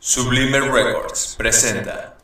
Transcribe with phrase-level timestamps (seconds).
[0.00, 2.17] Sublime Records presenta.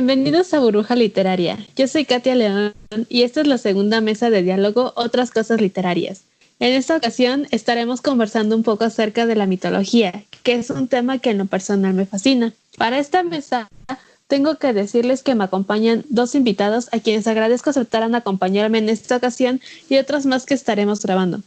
[0.00, 1.58] Bienvenidos a Burbuja Literaria.
[1.76, 2.72] Yo soy Katia León
[3.10, 6.22] y esta es la segunda mesa de diálogo Otras Cosas Literarias.
[6.58, 11.18] En esta ocasión estaremos conversando un poco acerca de la mitología, que es un tema
[11.18, 12.54] que en lo personal me fascina.
[12.78, 13.68] Para esta mesa
[14.26, 19.16] tengo que decirles que me acompañan dos invitados a quienes agradezco aceptaran acompañarme en esta
[19.16, 21.42] ocasión y otros más que estaremos grabando.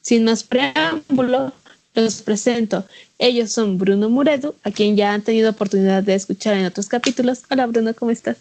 [0.00, 1.52] Sin más preámbulo,
[2.00, 2.84] los presento.
[3.18, 7.40] Ellos son Bruno Muredu, a quien ya han tenido oportunidad de escuchar en otros capítulos.
[7.50, 8.36] Hola Bruno, ¿cómo estás?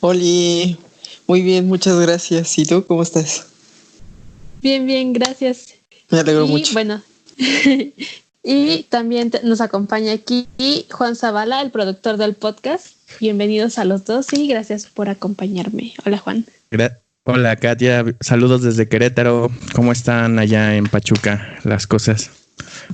[0.00, 0.76] Oli,
[1.26, 2.58] muy bien, muchas gracias.
[2.58, 3.46] ¿Y tú cómo estás?
[4.62, 5.74] Bien, bien, gracias.
[6.10, 6.72] Me alegro y, mucho.
[6.72, 7.02] Bueno,
[8.42, 10.46] y también te- nos acompaña aquí
[10.90, 12.96] Juan Zavala, el productor del podcast.
[13.20, 15.94] Bienvenidos a los dos y gracias por acompañarme.
[16.04, 16.44] Hola Juan.
[16.70, 19.50] Gra- Hola Katia, saludos desde Querétaro.
[19.74, 22.30] ¿Cómo están allá en Pachuca las cosas?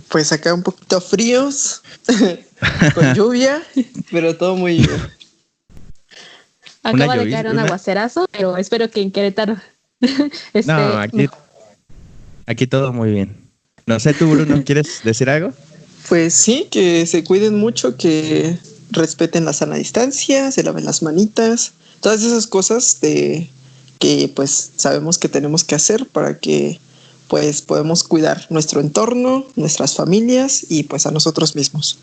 [0.08, 1.82] Pues acá un poquito fríos,
[2.94, 3.62] con lluvia,
[4.10, 4.90] pero todo muy bien.
[6.82, 9.58] Acaba de caer un una- aguacerazo, pero espero que en Querétaro.
[10.00, 11.28] esté No, aquí,
[12.46, 13.36] aquí todo muy bien.
[13.84, 15.52] No sé, tú Bruno, ¿quieres decir algo?
[16.08, 18.56] Pues sí, que se cuiden mucho, que
[18.90, 23.50] respeten la sana distancia, se laven las manitas, todas esas cosas de
[24.02, 26.80] que pues sabemos que tenemos que hacer para que
[27.28, 32.00] pues podemos cuidar nuestro entorno, nuestras familias y pues a nosotros mismos.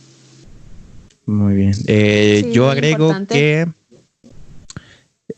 [1.26, 1.74] Muy bien.
[1.88, 3.36] Eh, Sí, yo agrego importante.
[3.36, 3.68] que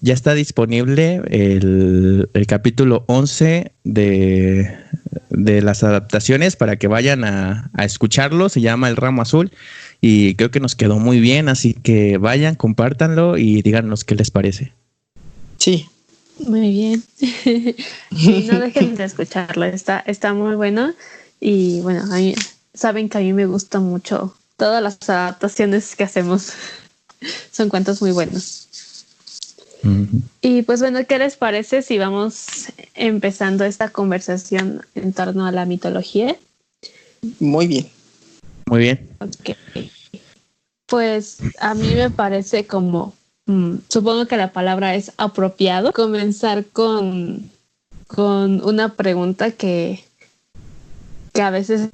[0.01, 4.71] ya está disponible el, el capítulo 11 de,
[5.31, 8.49] de las adaptaciones para que vayan a, a escucharlo.
[8.49, 9.51] Se llama El Ramo Azul
[9.99, 14.29] y creo que nos quedó muy bien, así que vayan, compártanlo y díganos qué les
[14.29, 14.73] parece.
[15.57, 15.87] Sí,
[16.47, 17.03] Muy bien.
[18.15, 20.93] Sí, no dejen de escucharlo, está, está muy bueno.
[21.39, 22.35] Y bueno, a mí,
[22.73, 26.53] saben que a mí me gustan mucho todas las adaptaciones que hacemos.
[27.51, 28.67] Son cuentos muy buenos.
[30.41, 35.65] Y pues bueno, ¿qué les parece si vamos empezando esta conversación en torno a la
[35.65, 36.35] mitología?
[37.39, 37.89] muy bien.
[38.67, 39.09] Muy bien.
[39.19, 39.57] Ok.
[40.85, 43.13] Pues a mí me parece como,
[43.45, 47.49] mm, supongo que la palabra es apropiado, comenzar con,
[48.07, 50.03] con una pregunta que,
[51.33, 51.89] que a veces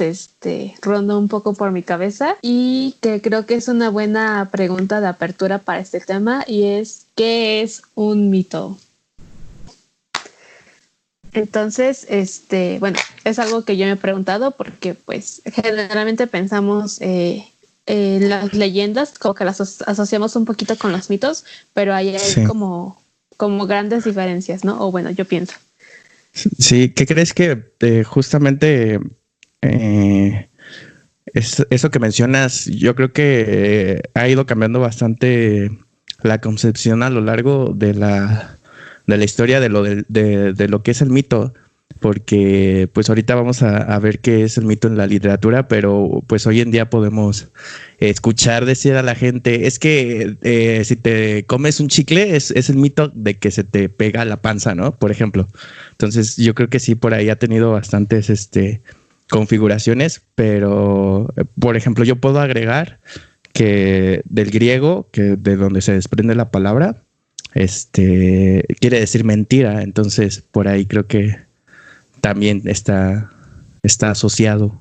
[0.00, 5.00] este, ronda un poco por mi cabeza y que creo que es una buena pregunta
[5.00, 8.78] de apertura para este tema y es, ¿qué es un mito?
[11.32, 17.44] Entonces, este, bueno, es algo que yo me he preguntado porque pues generalmente pensamos eh,
[17.86, 22.08] en las leyendas, como que las aso- asociamos un poquito con los mitos, pero ahí
[22.10, 22.44] hay Sí.
[22.44, 23.00] como,
[23.36, 24.80] como grandes diferencias, ¿no?
[24.86, 25.54] O bueno, yo pienso.
[26.32, 29.00] Sí, ¿qué crees que eh, justamente
[29.62, 30.48] eh,
[31.26, 35.70] es- eso que mencionas, yo creo que eh, ha ido cambiando bastante
[36.22, 38.56] la concepción a lo largo de la,
[39.06, 40.04] de la historia de lo, de,
[40.52, 41.54] de lo que es el mito,
[42.04, 46.46] porque pues ahorita vamos a, ver qué es el mito en la literatura, pero pues
[46.46, 47.48] hoy en día podemos
[47.96, 52.68] escuchar decir a la gente, es que eh, si te comes un chicle es, es
[52.68, 54.94] el mito de que se te pega la panza, ¿no?
[54.94, 55.48] Por ejemplo.
[55.92, 58.82] Entonces yo creo que sí, por ahí ha tenido bastantes este,
[59.30, 63.00] configuraciones, pero por ejemplo yo puedo agregar
[63.54, 67.02] que del griego, que de donde se desprende la palabra,
[67.54, 71.44] este quiere decir mentira, entonces por ahí creo que
[72.24, 73.30] también está,
[73.82, 74.72] está asociado.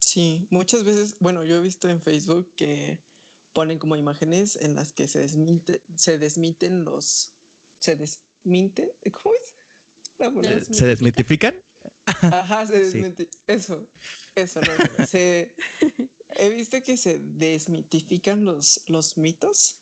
[0.00, 3.00] Sí, muchas veces, bueno, yo he visto en Facebook que
[3.54, 7.32] ponen como imágenes en las que se desminte, se desmiten los,
[7.78, 10.76] se desminte, ¿cómo es?
[10.76, 11.62] ¿Se desmitifican?
[12.04, 12.98] Ajá, se Sí.
[12.98, 13.88] desmite, eso,
[14.34, 15.56] eso, no, se,
[16.36, 19.76] he visto que se desmitifican los, los mitos,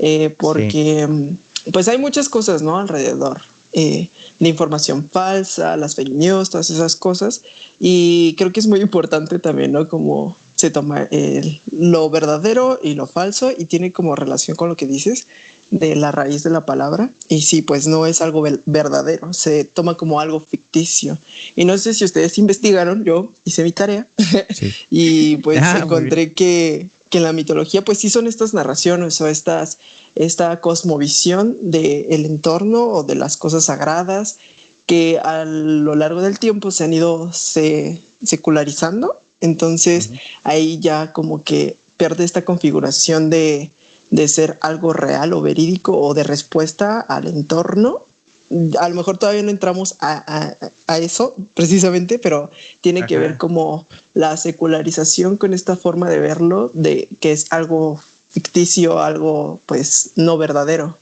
[0.00, 2.76] eh, porque mm, pues hay muchas cosas, ¿no?
[2.76, 3.40] Alrededor.
[3.76, 4.08] Eh,
[4.40, 7.42] de información falsa, las fake news, todas esas cosas.
[7.78, 9.86] Y creo que es muy importante también, ¿no?
[9.88, 14.76] Como se toma el- lo verdadero y lo falso y tiene como relación con lo
[14.76, 15.26] que dices
[15.70, 17.10] de la raíz de la palabra.
[17.28, 21.18] Y sí, pues no es algo verdadero, se toma como algo ficticio.
[21.56, 24.06] Y no sé si ustedes investigaron, yo hice mi tarea
[24.54, 24.72] Sí.
[24.90, 29.26] y pues Ah, encontré que que en la mitología pues sí son estas narraciones o
[29.26, 29.78] estas,
[30.14, 34.38] esta cosmovisión del entorno o de las cosas sagradas
[34.86, 39.20] que a lo largo del tiempo se han ido se, secularizando.
[39.40, 40.10] Entonces
[40.44, 43.70] ahí ya como que pierde esta configuración de,
[44.10, 48.02] de ser algo real o verídico o de respuesta al entorno
[48.78, 50.54] a lo mejor todavía no entramos a,
[51.00, 52.50] eso precisamente, pero
[52.80, 58.00] tiene que ver como la secularización con esta forma de verlo, de que es algo
[58.28, 60.96] ficticio, algo pues no verdadero.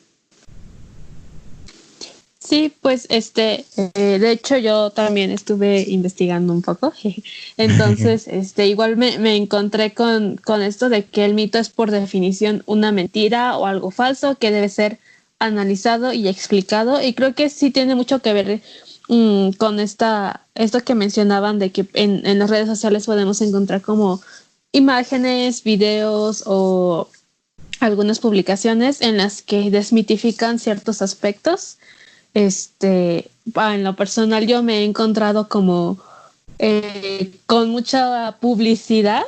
[2.38, 3.64] Sí, pues este,
[3.94, 6.92] eh, de hecho yo también estuve investigando un poco,
[7.56, 11.90] entonces este, igual me, me encontré con, con esto de que el mito es por
[11.90, 14.98] definición una mentira o algo falso que debe ser
[15.38, 18.62] analizado y explicado y creo que sí tiene mucho que ver
[19.08, 23.82] mm, con esta, esto que mencionaban de que en, en, las redes sociales podemos encontrar
[23.82, 24.20] como
[24.72, 27.08] imágenes, videos o
[27.80, 31.78] algunas publicaciones en las que desmitifican ciertos aspectos.
[32.32, 35.98] Este, en lo personal yo me he encontrado como
[36.58, 39.24] eh, con mucha publicidad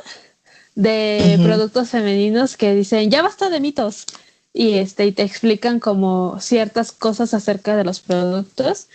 [0.75, 4.05] de productos femeninos que dicen ya basta de mitos
[4.57, 8.87] y este y te explican como ciertas cosas acerca de los productos.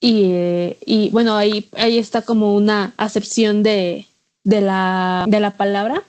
[0.00, 4.06] Y, eh, y bueno ahí ahí está como una acepción de,
[4.42, 6.02] de la de la palabra.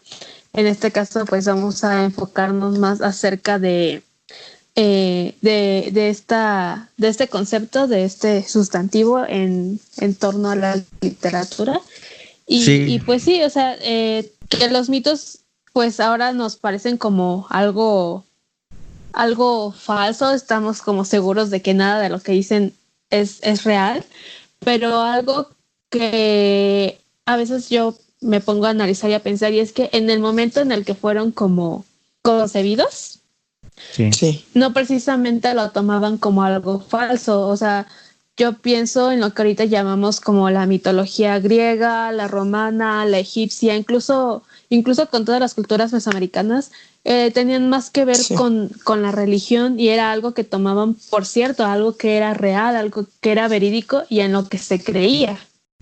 [0.53, 4.01] En este caso pues vamos a enfocarnos más acerca de
[4.75, 10.79] eh, de, de, esta, de este concepto, de este sustantivo en, en torno a la
[11.01, 11.81] literatura.
[12.45, 15.39] Y, y pues sí, o sea, eh, que los mitos
[15.73, 18.26] pues ahora nos parecen como algo
[19.13, 22.74] algo falso, estamos como seguros de que nada de lo que dicen
[23.09, 24.04] es, es real,
[24.59, 25.50] pero algo
[25.89, 30.09] que a veces yo me pongo a analizar y a pensar y es que en
[30.09, 31.86] el momento en el que fueron como
[32.21, 33.19] concebidos,
[33.92, 34.45] sí.
[34.54, 37.88] no precisamente lo tomaban como algo falso, o sea,
[38.38, 43.75] yo pienso en lo que ahorita llamamos como la mitología griega, la romana, la egipcia,
[43.75, 46.72] incluso, incluso con todas las culturas mesoamericanas,
[47.04, 51.25] eh, tenían más que ver con, con, la religión y era algo que tomaban por
[51.25, 55.38] cierto, algo que era real, algo que era verídico y en lo que se creía.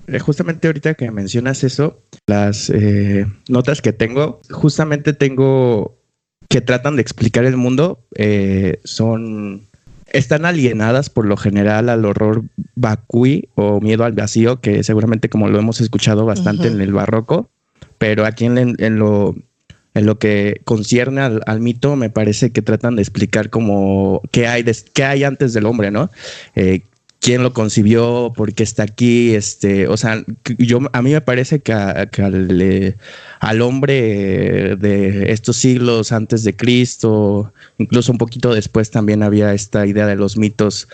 [0.08, 5.98] Eh, justamente ahorita que mencionas eso, las eh, notas que tengo, justamente tengo
[6.48, 8.06] que tratan de explicar el mundo,
[8.84, 9.68] son
[10.14, 12.44] están alienadas por lo general al horror
[12.76, 17.50] vacui o miedo al vacío, que seguramente como lo hemos escuchado bastante en el barroco,
[18.06, 19.34] pero aquí en, en, lo
[19.96, 24.63] en lo que concierne al, mito, me parece que tratan de explicar como qué hay,
[24.94, 26.12] qué hay antes del hombre, ¿no?
[26.56, 26.81] Eh,
[27.19, 30.24] quién lo concibió, por qué está aquí, este, o sea,
[30.60, 32.96] yo a mí me parece que, eh,
[33.40, 39.88] al, hombre de estos siglos antes de Cristo, incluso un poquito después también había esta
[39.88, 40.88] idea de los mitos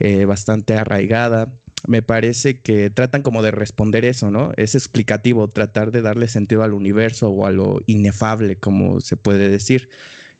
[0.00, 1.54] eh, bastante arraigada
[1.86, 4.52] me parece que tratan como de responder eso, ¿no?
[4.56, 9.48] Es explicativo, tratar de darle sentido al universo o a lo inefable, como se puede
[9.48, 9.88] decir.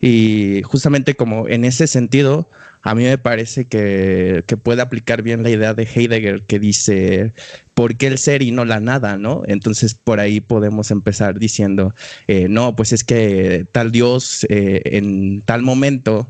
[0.01, 2.49] Y justamente como en ese sentido,
[2.83, 7.33] a mí me parece que, puede aplicar bien la idea de Heidegger que dice,
[7.75, 9.17] ¿por qué el ser y no la nada?
[9.17, 9.43] ¿no?
[9.47, 11.95] Entonces por ahí podemos empezar diciendo,
[12.27, 16.29] eh, no, pues es que tal Dios eh, en tal momento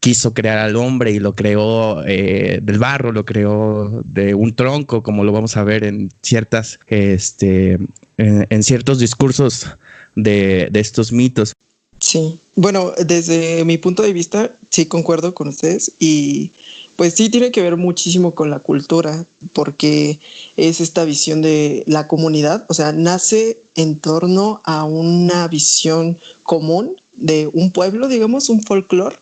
[0.00, 5.02] quiso crear al hombre y lo creó eh, del barro, lo creó de un tronco,
[5.02, 7.78] como lo vamos a ver en ciertas, este,
[8.16, 9.66] en, ciertos discursos
[10.14, 11.52] de, de, estos mitos.
[12.00, 16.52] Sí, bueno, desde mi punto de vista, sí concuerdo con ustedes y
[16.98, 20.18] pues sí tiene que ver muchísimo con la cultura, porque
[20.56, 26.96] es esta visión de la comunidad, o sea, nace en torno a una visión común
[27.14, 29.14] de un pueblo, digamos, un folclore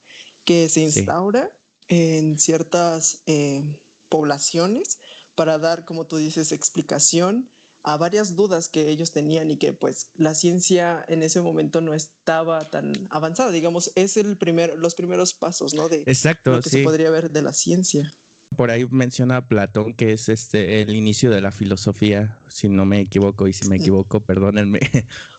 [0.46, 1.50] que se instaura
[1.88, 5.00] en ciertas eh, poblaciones
[5.34, 7.50] para dar, como tú dices, explicación
[7.82, 11.94] a varias dudas que ellos tenían y que pues la ciencia en ese momento no
[11.94, 13.50] estaba tan avanzada.
[13.50, 15.88] Digamos, es el primer, los primeros pasos, ¿no?
[15.88, 18.12] De Exacto, lo que se podría ver de la ciencia.
[18.56, 23.00] Por ahí menciona Platón que es este el inicio de la filosofía, si no me
[23.00, 24.80] equivoco y si me equivoco, perdónenme.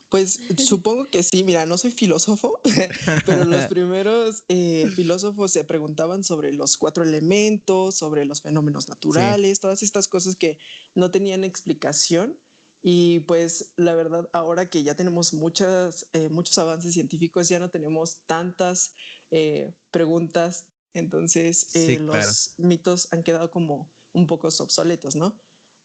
[0.10, 2.62] Pues supongo que sí, mira, no soy filósofo,
[3.26, 9.60] pero los primeros eh, filósofos se preguntaban sobre los cuatro elementos, sobre los fenómenos naturales,
[9.60, 10.60] todas estas cosas que
[10.96, 12.38] no tenían explicación.
[12.84, 17.70] Y pues la verdad, ahora que ya tenemos muchas, eh, muchos avances científicos, ya no
[17.70, 18.94] tenemos tantas
[19.32, 25.38] eh, preguntas, entonces los mitos han quedado como un poco obsoletos, ¿no?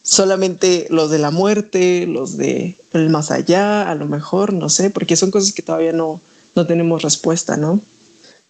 [0.03, 4.91] Solamente los de la muerte, los de el más allá, a lo mejor, no sé,
[4.91, 6.21] porque son cosas que todavía no,
[6.55, 7.81] no tenemos respuesta, ¿no?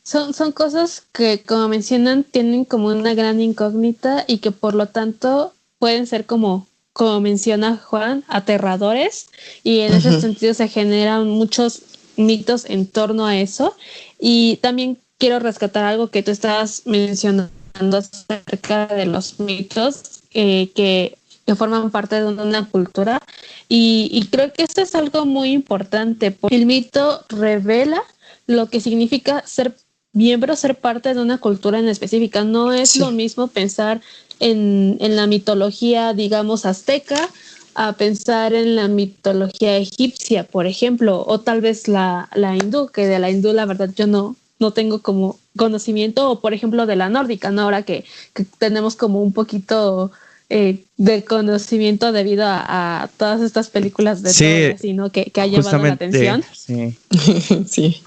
[0.03, 4.87] Son, son cosas que, como mencionan, tienen como una gran incógnita y que por lo
[4.87, 9.29] tanto pueden ser como, como menciona Juan, aterradores
[9.63, 11.83] y en ese sentido se generan muchos
[12.17, 13.77] mitos en torno a eso.
[14.19, 17.51] Y también quiero rescatar algo que tú estabas mencionando
[17.97, 23.21] acerca de los mitos eh, que, que, forman parte de una cultura.
[23.69, 28.03] Y, y creo que esto es algo muy importante, porque el mito revela
[28.47, 29.75] lo que significa ser
[30.13, 32.45] miembro, ser parte de una cultura en específica.
[32.45, 34.01] No es lo mismo pensar
[34.41, 37.29] en, en, la mitología, digamos, azteca,
[37.75, 43.07] a pensar en la mitología egipcia, por ejemplo, o tal vez la, la hindú, que
[43.07, 46.97] de la hindú la verdad yo no, no tengo como conocimiento, o por ejemplo de
[46.97, 47.63] la nórdica, ¿no?
[47.63, 50.11] Ahora que, que tenemos como un poquito
[50.53, 55.47] eh, de conocimiento debido a, a, todas estas películas de sí, sino que, que ha
[55.47, 56.45] llevado la atención.
[56.53, 56.95] Sí.
[57.67, 58.03] sí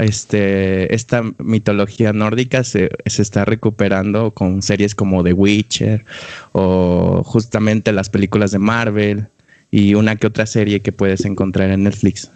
[0.00, 6.04] este, esta mitología nórdica se, se, está recuperando con series como The Witcher
[6.52, 9.26] o justamente las películas de Marvel
[9.70, 12.30] y una que otra serie que puedes encontrar en Netflix.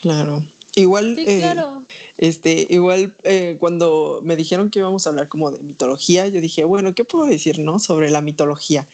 [0.00, 0.44] Claro.
[0.76, 1.84] Igual, sí, claro.
[1.88, 6.40] eh, este, igual eh, cuando me dijeron que íbamos a hablar como de mitología, yo
[6.40, 7.78] dije, bueno, ¿qué puedo decir, no?
[7.78, 8.86] Sobre la mitología.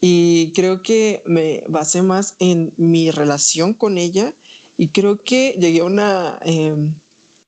[0.00, 4.34] Y creo que me basé más en mi relación con ella
[4.76, 6.92] y creo que llegué a una eh,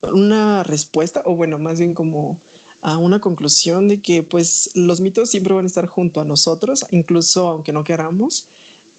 [0.01, 2.39] una respuesta, o bueno, más bien como
[2.81, 6.85] a una conclusión de que pues los mitos siempre van a estar junto a nosotros,
[6.91, 8.47] incluso aunque no queramos.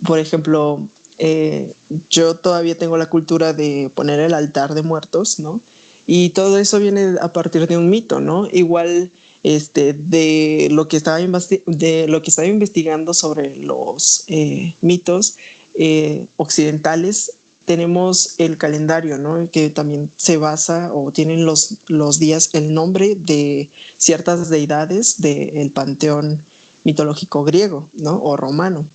[0.05, 1.75] Por ejemplo, eh,
[2.11, 5.61] yo todavía tengo la cultura de poner el altar de muertos, ¿no?
[6.07, 8.49] Y todo eso viene a partir de un mito, ¿no?
[8.53, 9.11] Igual
[9.43, 15.37] este, de, lo que estaba de lo que estaba investigando sobre los eh, mitos
[15.75, 17.33] eh, occidentales,
[17.65, 19.51] tenemos el calendario, ¿no?
[19.51, 25.71] Que también se basa o tienen los, los días el nombre de ciertas deidades del
[25.73, 26.45] panteón
[26.85, 28.23] mitológico griego, ¿no?
[28.23, 28.87] O romano.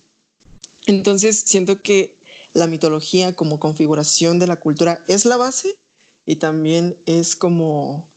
[0.86, 2.16] Entonces, siento que
[2.54, 5.78] la mitología como configuración de la cultura es la base
[6.26, 8.08] y también es como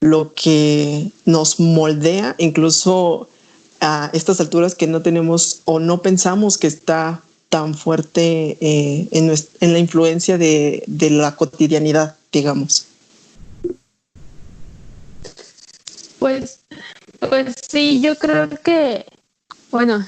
[0.00, 3.28] lo que nos moldea, incluso
[3.80, 9.32] a estas alturas que no tenemos o no pensamos que está tan fuerte eh, en,
[9.60, 12.86] en, la influencia de, de, la cotidianidad, digamos.
[16.18, 16.60] Pues,
[17.20, 19.06] pues sí, yo creo que,
[19.70, 20.04] bueno,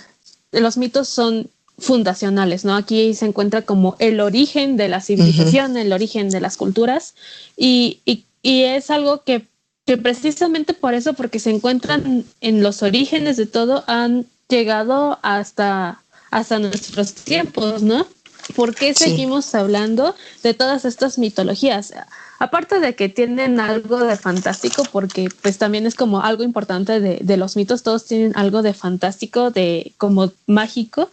[0.51, 2.75] los mitos son fundacionales, ¿no?
[2.75, 5.81] Aquí se encuentra como el origen de la civilización, uh -huh.
[5.83, 7.15] el origen de las culturas,
[7.57, 9.47] y, y, y es algo que,
[9.85, 16.01] que precisamente por eso, porque se encuentran en los orígenes de todo, han llegado hasta
[16.31, 18.07] hasta nuestros tiempos, ¿no?
[18.55, 19.57] ¿Por qué seguimos sí.
[19.57, 21.93] hablando de todas estas mitologías?
[22.39, 27.19] Aparte de que tienen algo de fantástico, porque pues también es como algo importante de,
[27.23, 31.11] de los mitos, todos tienen algo de fantástico, de como mágico.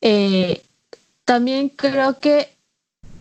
[0.00, 0.62] Eh,
[1.24, 2.48] también creo que,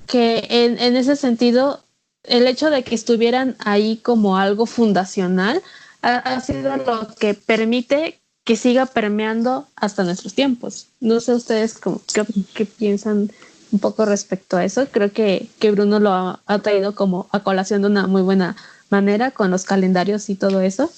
[0.07, 1.83] que en, en, ese sentido,
[2.23, 5.61] el hecho de que estuvieran ahí como algo fundacional
[6.01, 10.87] ha, sido lo que permite que siga permeando hasta nuestros tiempos.
[10.99, 13.31] No sé ustedes cómo, qué, qué, piensan
[13.71, 14.87] un poco respecto a eso.
[14.89, 18.55] Creo que, que Bruno lo ha, ha, traído como a colación de una muy buena
[18.89, 20.89] manera con los calendarios y todo eso.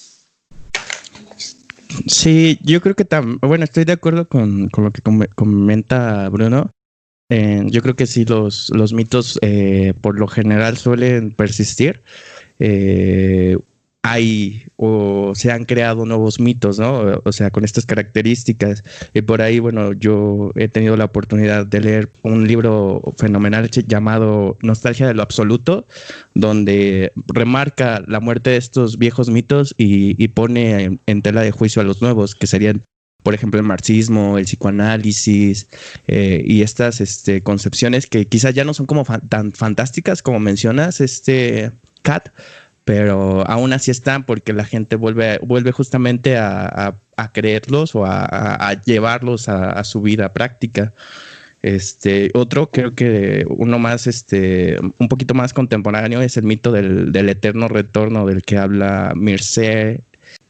[2.06, 6.28] Sí, yo creo que también, bueno, estoy de acuerdo con, con lo que com comenta
[6.28, 6.70] Bruno.
[7.28, 12.02] Eh, yo creo que sí, los, los mitos eh, por lo general suelen persistir.
[12.58, 13.58] Eh,
[14.02, 17.22] hay o se han creado nuevos mitos, ¿no?
[17.24, 18.82] O sea, con estas características.
[19.14, 24.58] Y por ahí, bueno, yo he tenido la oportunidad de leer un libro fenomenal llamado
[24.62, 25.86] Nostalgia de lo Absoluto,
[26.34, 31.84] donde remarca la muerte de estos viejos mitos y, pone en, tela de juicio a
[31.84, 32.82] los nuevos, que serían,
[33.22, 35.68] por ejemplo, el marxismo, el psicoanálisis
[36.08, 41.00] eh, y estas este, concepciones que quizás ya no son como tan fantásticas como mencionas,
[41.00, 41.70] este,
[42.02, 42.30] Kat,
[42.84, 48.04] pero aún así están porque la gente vuelve, vuelve justamente a, a, a creerlos o
[48.04, 50.92] a, a llevarlos a, su vida práctica.
[51.62, 57.12] Este, otro, creo que uno más, este, un poquito más contemporáneo es el mito del,
[57.12, 59.98] del eterno retorno del que habla Mircea,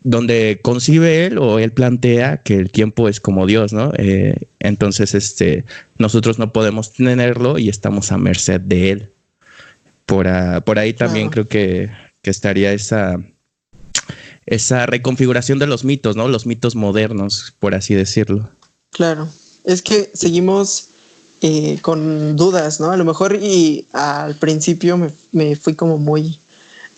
[0.05, 3.93] donde concibe él o él plantea que el tiempo es como Dios, ¿no?
[3.99, 5.65] Eh, entonces, este,
[5.99, 9.11] nosotros no podemos tenerlo y estamos a merced de él.
[10.07, 11.91] Por, a, por ahí también creo que
[12.23, 13.17] que estaría esa,
[14.47, 16.29] esa reconfiguración de los mitos, ¿no?
[16.29, 18.50] Los mitos modernos, por así decirlo.
[18.91, 19.29] Claro.
[19.64, 20.87] es que seguimos
[21.41, 22.91] eh, con dudas, ¿no?
[22.93, 26.38] A lo mejor y al principio me, me fui como muy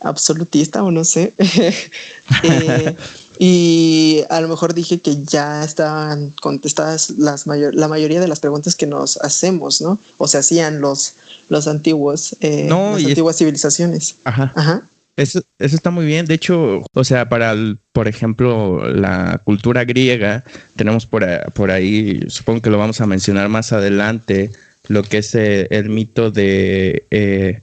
[0.00, 1.32] absolutista o no sé.
[2.42, 2.96] eh,
[3.38, 8.40] y a lo mejor dije que ya estaban contestadas las mayor, la mayoría de las
[8.40, 9.98] preguntas que nos hacemos, ¿no?
[10.18, 11.14] O se hacían los,
[11.48, 14.16] los antiguos, eh, No, las es- antiguas civilizaciones.
[14.24, 14.52] Ajá.
[14.54, 14.82] Ajá.
[15.16, 16.26] Eso, eso está muy bien.
[16.26, 20.42] De hecho, o sea, para, el- por ejemplo, la cultura griega,
[20.76, 24.50] tenemos por, por ahí, supongo que lo vamos a mencionar más adelante,
[24.88, 27.60] lo que es eh, el mito de eh,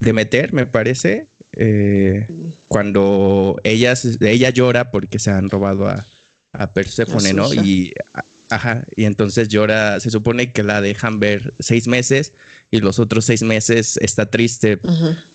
[0.00, 2.28] Demeter, me parece, eh,
[2.68, 6.06] cuando ella, ella llora porque se han robado a,
[6.52, 6.66] a
[7.06, 7.48] su ¿no?
[7.66, 12.32] Y, a- ajá, y entonces llora, se supone que la dejan ver seis meses
[12.70, 14.78] y los otros seis meses está triste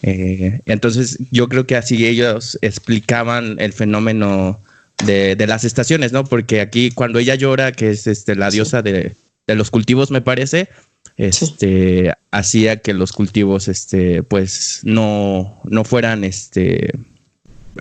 [0.03, 4.59] eh, entonces yo creo que así ellos explicaban el fenómeno
[5.05, 6.23] de, de las estaciones, ¿no?
[6.25, 8.57] Porque aquí cuando ella llora, que es este, la Sí.
[8.57, 9.15] diosa de,
[9.47, 10.69] de los cultivos, me parece,
[11.17, 16.91] este, hacía que los cultivos, este, pues no, no fueran, este,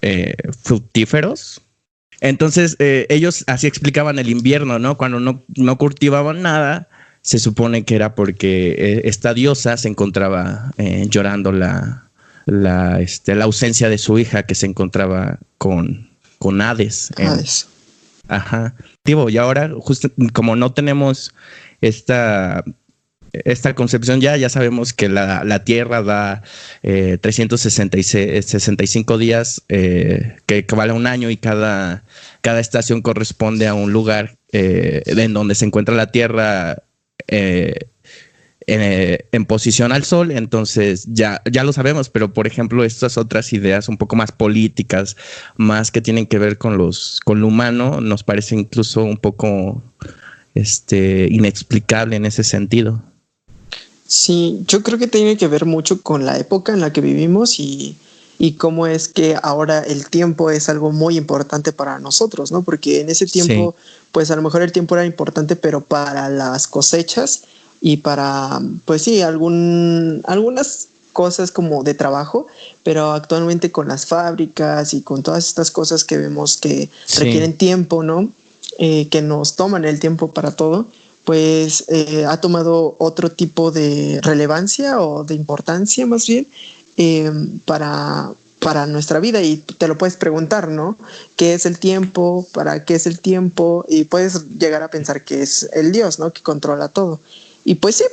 [0.03, 1.61] eh, fructíferos.
[2.21, 4.97] Entonces eh, ellos así explicaban el invierno, ¿no?
[4.97, 6.89] Cuando no, no cultivaban nada,
[7.23, 12.11] se supone que era porque eh, esta diosa se encontraba eh, llorando la,
[12.47, 17.13] la, este, la ausencia de su hija que se encontraba con, con Hades.
[17.17, 17.69] Hades.
[18.29, 18.75] Ajá.
[19.05, 21.35] Digo, y ahora, justo como no tenemos
[21.81, 22.65] esta,
[23.33, 26.43] esta concepción ya, ya sabemos que la, la Tierra da
[26.83, 32.05] eh, 366 65 días, eh, que equivale a un año y cada,
[32.41, 36.83] cada estación corresponde a un lugar eh, en donde se encuentra la Tierra
[37.29, 37.87] eh,
[38.67, 43.53] en, en posición al sol, entonces ya, ya lo sabemos, pero por ejemplo, estas otras
[43.53, 45.17] ideas un poco más políticas,
[45.57, 49.83] más que tienen que ver con los, con lo humano, nos parece incluso un poco
[50.55, 53.03] este inexplicable en ese sentido.
[54.13, 57.61] Sí, yo creo que tiene que ver mucho con la época en la que vivimos
[57.61, 57.97] y,
[58.41, 62.63] y cómo es que ahora el tiempo es algo muy importante para nosotros, ¿no?
[62.63, 63.77] Porque en ese tiempo,
[64.11, 67.43] pues a lo mejor el tiempo era importante, pero para las cosechas
[67.81, 72.49] y para, pues sí, algún, algunas cosas como de trabajo,
[72.83, 77.21] pero actualmente con las fábricas y con todas estas cosas que vemos que Sí.
[77.21, 78.29] requieren tiempo, ¿no?
[78.79, 80.89] Eh, que nos toman el tiempo para todo,
[81.31, 86.49] pues eh, ha tomado otro tipo de relevancia o de importancia más bien
[86.97, 87.31] eh,
[87.67, 90.99] para, para nuestra vida y te lo puedes preguntar, ¿no?
[91.37, 92.49] ¿Qué es el tiempo?
[92.53, 93.85] ¿Para qué es el tiempo?
[93.89, 96.33] Y puedes llegar a pensar que es el Dios, ¿no?
[96.33, 97.21] Que controla todo.
[97.65, 98.05] Y pues sí,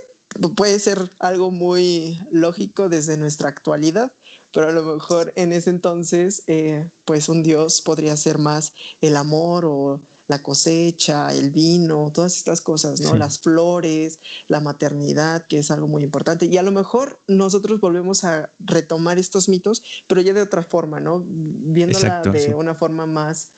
[0.56, 4.14] puede ser algo muy lógico desde nuestra actualidad,
[4.54, 9.18] pero a lo mejor en ese entonces, eh, pues un Dios podría ser más el
[9.18, 13.12] amor o la cosecha, el vino, todas estas cosas, ¿no?
[13.12, 13.18] Sí.
[13.18, 16.46] Las flores, la maternidad, que es algo muy importante.
[16.48, 21.00] Y a lo mejor nosotros volvemos a retomar estos mitos, pero ya de otra forma,
[21.00, 21.24] ¿no?
[21.26, 22.54] Viéndola Exacto, de sí.
[22.54, 23.50] una forma más,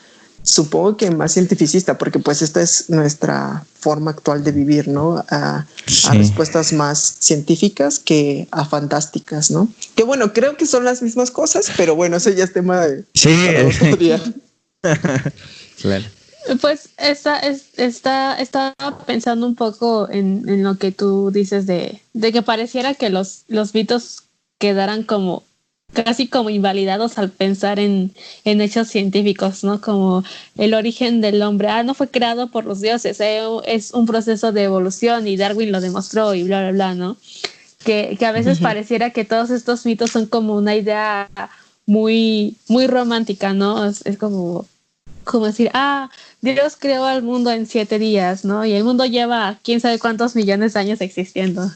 [0.44, 5.26] supongo que más cientificista, porque pues esta es nuestra forma actual de vivir, ¿no?
[5.32, 5.66] A,
[6.12, 9.70] respuestas más científicas que a fantásticas, ¿no?
[9.96, 13.06] Que bueno, creo que son las mismas cosas, pero bueno, eso ya es tema de
[13.16, 14.22] Sí, para otro día.
[15.82, 16.06] claro.
[16.62, 18.74] Pues está, es- está, estaba
[19.06, 23.44] pensando un poco en, en lo que tú dices de, de que pareciera que los,
[23.48, 24.24] los mitos
[24.58, 25.44] quedaran como
[25.94, 29.82] casi como invalidados al pensar en, en hechos científicos, ¿no?
[29.82, 30.24] Como
[30.58, 34.52] el origen del hombre, ah, no fue creado por los dioses, eh, es un proceso
[34.52, 37.18] de evolución y Darwin lo demostró y bla, bla, bla, ¿no?
[37.84, 41.30] Que, que a veces pareciera que todos estos mitos son como una idea
[41.88, 43.86] muy, muy romántica, ¿no?
[43.86, 44.68] Es, es como,
[45.30, 46.10] como decir, ah,
[46.42, 48.66] Dios creó al mundo en siete días, ¿no?
[48.66, 51.70] Y el mundo lleva quién sabe cuántos millones de años existiendo,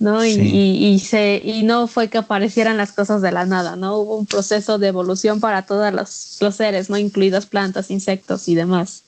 [0.00, 0.24] ¿no?
[0.24, 0.40] Y, Sí.
[0.42, 3.96] y, y se, y no fue que aparecieran las cosas de la nada, ¿no?
[3.98, 6.98] Hubo un proceso de evolución para todos los, los seres, ¿no?
[6.98, 9.04] Incluidas plantas, insectos y demás.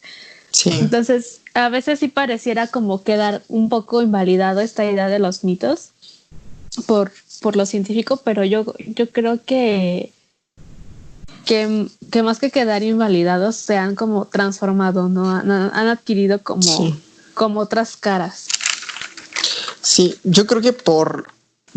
[0.52, 5.42] Sí, Entonces, a veces sí pareciera como quedar un poco invalidado esta idea de los
[5.42, 5.90] mitos
[6.86, 7.10] por,
[7.42, 10.12] por lo científico, pero yo, yo creo que,
[11.48, 15.30] que, que más que quedar invalidados, se han como transformado, ¿no?
[15.34, 16.94] Han, han adquirido como, Sí.
[17.34, 18.46] como otras caras.
[19.82, 21.26] sí, yo creo que por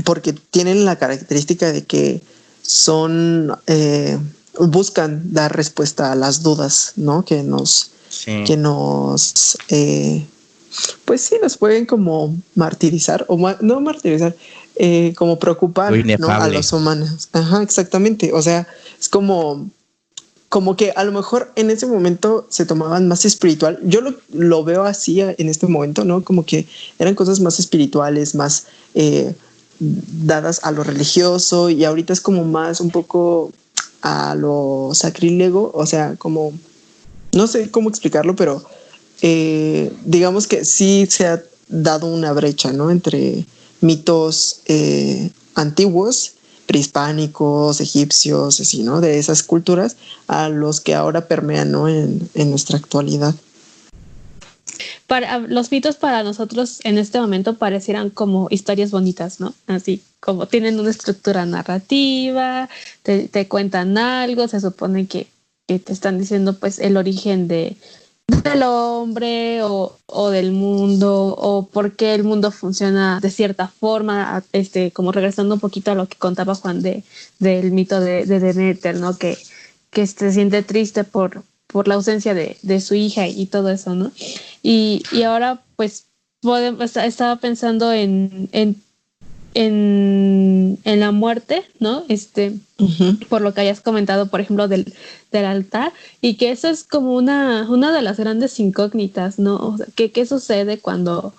[0.04, 2.22] porque tienen la característica de que
[2.62, 4.18] son eh,
[4.60, 7.24] buscan dar respuesta a las dudas, ¿no?
[7.26, 8.44] Que nos Sí.
[8.46, 10.26] que nos eh,
[11.06, 14.36] pues sí nos pueden como martirizar o ma- no martirizar
[14.84, 18.67] eh, como preocupar a los humanos ajá exactamente o sea
[19.00, 19.70] es como
[20.50, 23.80] como que a lo mejor en ese momento se tomaban más espiritual.
[23.84, 24.02] Yo
[24.34, 26.26] lo, veo así en este momento, ¿no?
[26.26, 26.67] Como que
[27.00, 29.34] eran cosas más espirituales, más eh,
[29.80, 33.54] dadas a lo religioso y ahorita es como más un poco
[34.02, 36.52] a lo sacrílego, o sea, como,
[37.32, 38.62] no sé cómo explicarlo, pero
[39.22, 42.91] eh, digamos que sí se ha dado una brecha, ¿no?
[42.91, 43.46] Entre
[43.82, 46.36] mitos eh, antiguos
[46.72, 49.02] prehispánicos, egipcios, así, ¿no?
[49.02, 51.89] De esas culturas a los que ahora permean, ¿no?
[51.89, 53.36] En, nuestra actualidad.
[55.06, 59.54] Para, los mitos para nosotros en este momento parecieran como historias bonitas, ¿no?
[59.67, 62.70] Así como tienen una estructura narrativa,
[63.04, 65.28] te, cuentan algo, se supone que,
[65.67, 67.76] que, te están diciendo pues el origen de,
[68.44, 74.91] del hombre o, del mundo o por qué el mundo funciona de cierta forma, este,
[74.91, 77.04] como regresando un poquito a lo que contaba Juan de,
[77.39, 79.17] del mito de, de Demeter, ¿no?
[79.17, 79.38] Que,
[79.91, 84.12] que se siente triste por, por la ausencia de, su hija y todo eso, ¿no?
[84.63, 86.08] Y, ahora, pues,
[87.04, 88.82] estaba pensando en, en
[89.54, 92.04] en, la muerte, ¿no?
[92.10, 92.54] Este,
[93.30, 94.94] por lo que hayas comentado, por ejemplo, del,
[95.32, 99.56] del, altar, y que eso es como una, una de las grandes incógnitas, ¿no?
[99.58, 101.34] O sea, ¿qué, ¿qué, sucede cuando,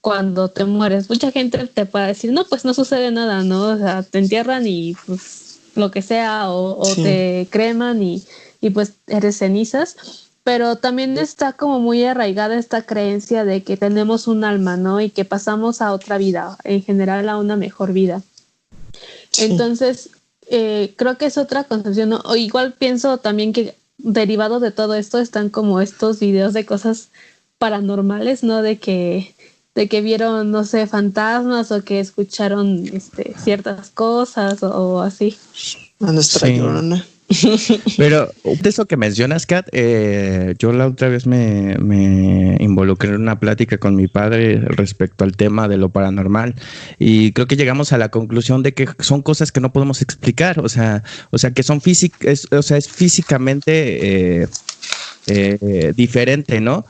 [0.00, 1.08] cuando te mueres?
[1.08, 3.70] Mucha gente te puede decir, no, pues no sucede nada, ¿no?
[3.70, 8.22] O sea, te entierran y pues lo que sea, o, te creman y,
[8.60, 14.26] y pues eres cenizas pero también está como muy arraigada esta creencia de que tenemos
[14.26, 15.00] un alma, ¿no?
[15.00, 18.20] Y que pasamos a otra vida, en general a una mejor vida.
[19.38, 20.10] Entonces,
[20.48, 25.20] eh, creo que es otra concepción, O igual pienso también que derivado de todo esto
[25.20, 27.10] están como estos videos de cosas
[27.58, 28.60] paranormales, ¿no?
[28.60, 29.36] De que,
[29.76, 35.38] de que vieron, no sé, fantasmas o que escucharon este, ciertas cosas o, así.
[36.00, 37.06] A nuestra llorona.
[37.96, 41.76] Pero de eso que mencionas, Kat, eh, yo la otra vez me,
[42.58, 46.56] involucré en una plática con mi padre respecto al tema de lo paranormal
[46.98, 50.58] y creo que llegamos a la conclusión de que son cosas que no podemos explicar,
[50.60, 54.48] o sea, o sea que son físicas, o sea, es físicamente eh,
[55.28, 56.84] eh, diferente, ¿no?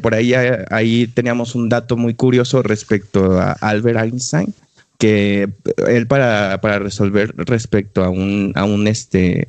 [0.00, 0.32] por ahí,
[0.70, 4.54] ahí teníamos un dato muy curioso respecto a Albert Einstein
[4.98, 5.50] que
[5.88, 9.46] él para, para resolver respecto a un, a un este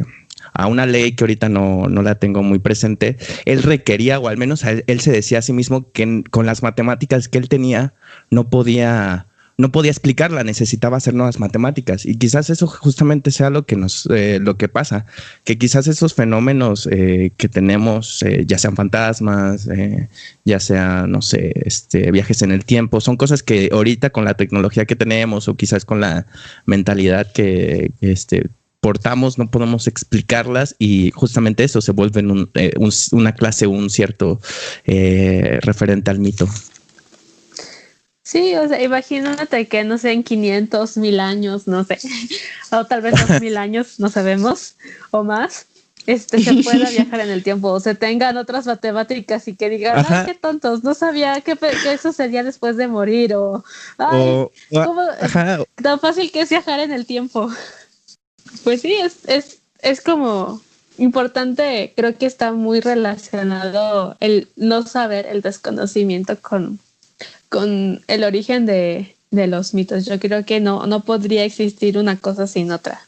[0.56, 4.38] a una ley que ahorita no, no la tengo muy presente, él requería, o al
[4.38, 7.94] menos él, se decía a sí mismo que con las matemáticas que él tenía
[8.32, 12.06] no podía no podía explicarla, necesitaba hacer nuevas matemáticas.
[12.06, 15.06] Y quizás eso justamente sea lo que nos, eh, lo que pasa,
[15.46, 19.70] que quizás esos fenómenos eh, que tenemos, eh, ya sean fantasmas,
[20.44, 24.34] ya sea, no sé, este, viajes en el tiempo, son cosas que ahorita con la
[24.34, 26.28] tecnología que tenemos o quizás con la
[26.65, 28.50] mentalidad que, este,
[28.86, 32.71] portamos, no podemos explicarlas y justamente eso se vuelve un, eh,
[33.13, 34.39] una clase, un cierto
[34.86, 36.48] eh, referente al mito.
[38.21, 41.98] Sí, o sea, imagínate que, no sé, en 500, mil años, no sé,
[42.71, 44.76] o tal vez dos mil años, no sabemos,
[45.10, 45.65] o más,
[46.06, 50.06] este, se pueda viajar en el tiempo, o se tengan otras matemáticas y que digan,
[50.08, 51.58] ay, qué tontos, no sabía que,
[51.91, 53.63] eso sería después de morir, o,
[53.98, 54.45] ay,
[55.82, 57.50] tan fácil que es viajar en el tiempo.
[58.63, 60.62] Pues sí, es, es, es como
[60.98, 66.80] importante, creo que está muy relacionado el no saber, el desconocimiento con,
[67.50, 70.06] con el origen de, de los mitos.
[70.06, 73.02] Yo creo que no, no podría existir una cosa sin otra.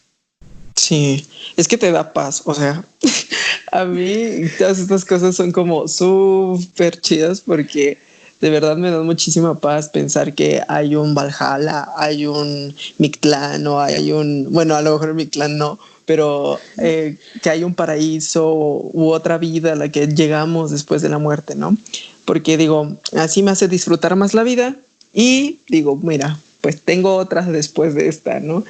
[0.76, 2.44] Sí, es que te da paz.
[2.46, 2.86] O sea,
[3.72, 7.98] a mí todas estas cosas son como súper chidas porque
[8.40, 13.80] de verdad me da muchísima paz pensar que hay un Valhalla, hay un Mictlán o
[13.80, 19.12] hay un, bueno, a lo mejor Mictlán no, pero eh, que hay un paraíso u
[19.12, 21.78] otra vida a la que llegamos después de la muerte, ¿no?
[22.26, 24.76] Porque digo, así me hace disfrutar más la vida
[25.14, 28.64] y digo, mira, pues tengo otras después de esta, ¿no?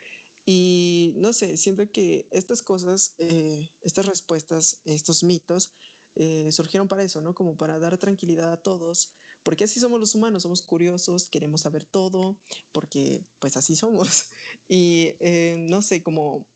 [0.45, 5.73] Y no sé, siento que estas cosas, eh, estas respuestas, estos mitos,
[6.19, 7.35] eh, surgieron para eso, ¿no?
[7.35, 11.85] Como para dar tranquilidad a todos, porque así somos los humanos, somos curiosos, queremos saber
[11.85, 12.39] todo,
[12.71, 14.29] porque pues así somos.
[14.67, 16.47] Y eh, no sé, como,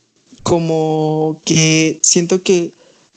[0.42, 2.74] como que siento que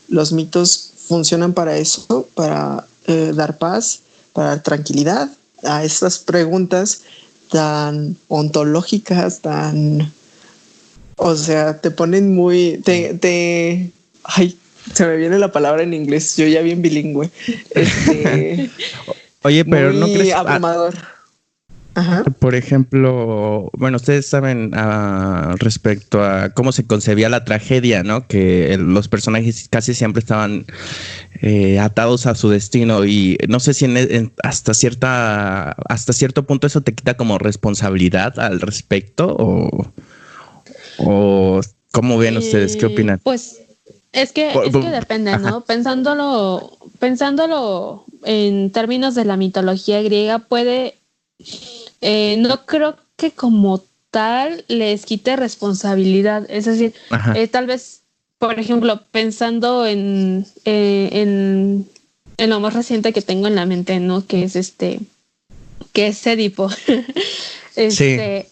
[0.09, 4.01] los mitos funcionan para eso, para eh, dar paz,
[4.35, 5.31] para dar tranquilidad
[5.63, 7.01] a estas preguntas
[7.51, 10.13] tan ontológicas, tan...
[11.17, 12.83] O sea, te ponen muy...
[12.85, 13.93] Te, te,
[14.25, 14.59] ay,
[14.93, 17.31] se me viene la palabra en inglés, yo ya bien bilingüe.
[17.71, 18.71] Este,
[19.43, 20.95] Oye, pero no crees abrumador.
[22.41, 28.27] Por ejemplo, bueno, ustedes saben uh, respecto a cómo se concebía la tragedia, ¿no?
[28.27, 30.67] Que los personajes casi siempre estaban
[31.41, 36.67] eh, atados a su destino y no sé si en, hasta cierta hasta cierto punto
[36.67, 39.93] eso te quita como responsabilidad al respecto o,
[40.99, 41.61] o
[41.93, 43.21] cómo ven ustedes, qué opinan.
[43.23, 43.61] Pues
[44.15, 45.63] es que, es que depende, ¿no?
[45.63, 50.95] Pensándolo, pensándolo en términos de la mitología griega, puede
[52.01, 56.47] eh, no creo que como tal les quite responsabilidad.
[56.49, 56.95] Es decir,
[57.35, 58.03] eh, tal vez,
[58.39, 61.89] por ejemplo, pensando en, eh, en,
[62.37, 64.27] en, lo más reciente que tengo en la mente, ¿no?
[64.27, 65.01] Que es este,
[65.93, 66.71] que es Edipo.
[67.77, 68.49] este,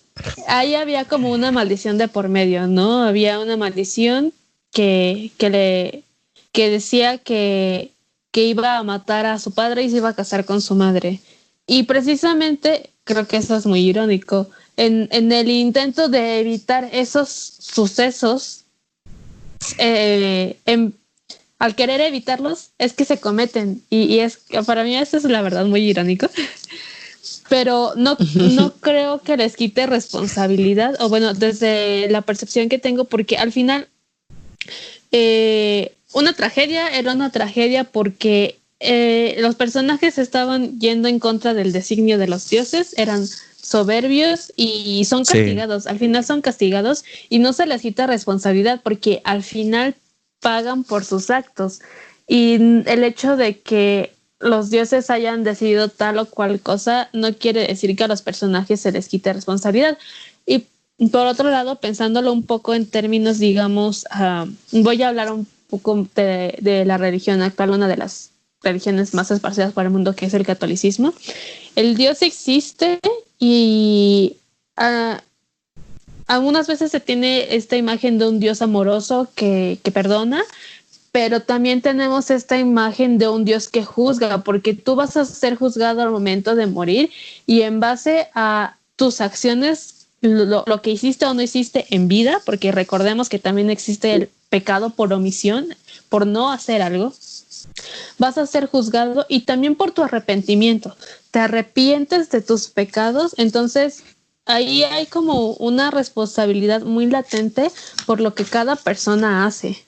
[0.46, 3.04] Ahí había como una maldición de por medio, ¿no?
[3.04, 4.32] Había una maldición
[4.72, 6.04] que, que le
[6.52, 7.92] que decía que,
[8.30, 11.20] que iba a matar a su padre y se iba a casar con su madre.
[11.66, 14.48] Y precisamente creo que eso es muy irónico.
[14.76, 18.64] En, el intento de evitar esos sucesos,
[19.78, 20.56] eh,
[21.58, 23.82] al querer evitarlos, es que se cometen.
[23.90, 26.28] Y, es para mí eso es la verdad muy irónico.
[27.48, 33.04] Pero no, no creo que les quite responsabilidad, o bueno, desde la percepción que tengo,
[33.04, 33.88] porque al final
[35.12, 41.72] eh, una tragedia era una tragedia porque eh, los personajes estaban yendo en contra del
[41.72, 43.26] designio de los dioses, eran
[43.62, 45.86] soberbios y son castigados.
[45.86, 49.94] Al final son castigados y no se les quita responsabilidad porque al final
[50.40, 51.80] pagan por sus actos.
[52.26, 57.66] Y el hecho de que los dioses hayan decidido tal o cual cosa no quiere
[57.66, 59.96] decir que a los personajes se les quite responsabilidad.
[60.44, 60.66] Y
[61.10, 66.06] por otro lado, pensándolo un poco en términos, digamos, ah, voy a hablar un poco
[66.14, 68.30] de, la religión actual, una de las
[68.62, 71.14] religiones más esparcidas por el mundo, que es el catolicismo.
[71.74, 73.00] El Dios existe
[73.38, 74.36] y
[74.78, 75.16] uh,
[76.26, 80.42] algunas veces se tiene esta imagen de un Dios amoroso que, que perdona,
[81.10, 85.56] pero también tenemos esta imagen de un Dios que juzga, porque tú vas a ser
[85.56, 87.10] juzgado al momento de morir
[87.46, 92.40] y en base a tus acciones, lo, lo, que hiciste o no hiciste en vida,
[92.46, 95.74] porque recordemos que también existe el pecado por omisión,
[96.08, 97.12] por no hacer algo,
[98.18, 100.96] vas a ser juzgado y también por tu arrepentimiento.
[101.30, 104.04] Te arrepientes de tus pecados, entonces
[104.46, 107.70] ahí hay como una responsabilidad muy latente
[108.06, 109.84] por lo que cada persona hace.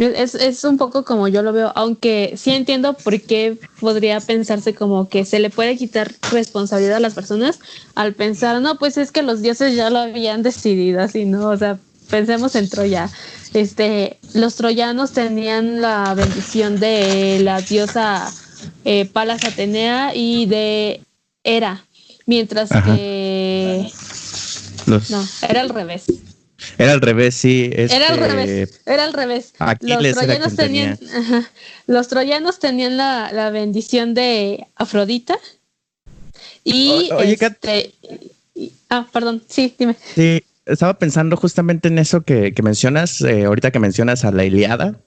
[0.00, 5.08] Es, un poco como yo lo veo, aunque sí entiendo por qué podría pensarse como
[5.08, 7.60] que se le puede quitar responsabilidad a las personas
[7.94, 11.48] al pensar, no, pues es que los dioses ya lo habían decidido, así, ¿no?
[11.48, 13.10] O sea, pensemos en Troya
[13.54, 18.32] este, los troyanos tenían la bendición de la diosa
[18.84, 21.02] eh, Palas Atenea y de
[21.42, 21.84] Hera,
[22.26, 23.90] mientras que
[24.86, 25.00] no,
[25.48, 26.04] era al revés.
[26.78, 27.70] Era al revés, sí.
[27.72, 29.52] era al revés, era al revés.
[29.80, 30.98] los troyanos tenían,
[31.86, 35.38] los troyanos tenían la, bendición de Afrodita.
[36.62, 37.94] Y este,
[38.90, 39.96] ah, perdón, sí, dime.
[40.14, 45.00] Sí, estaba pensando justamente en eso que, mencionas, eh, ahorita que mencionas a la Iliada.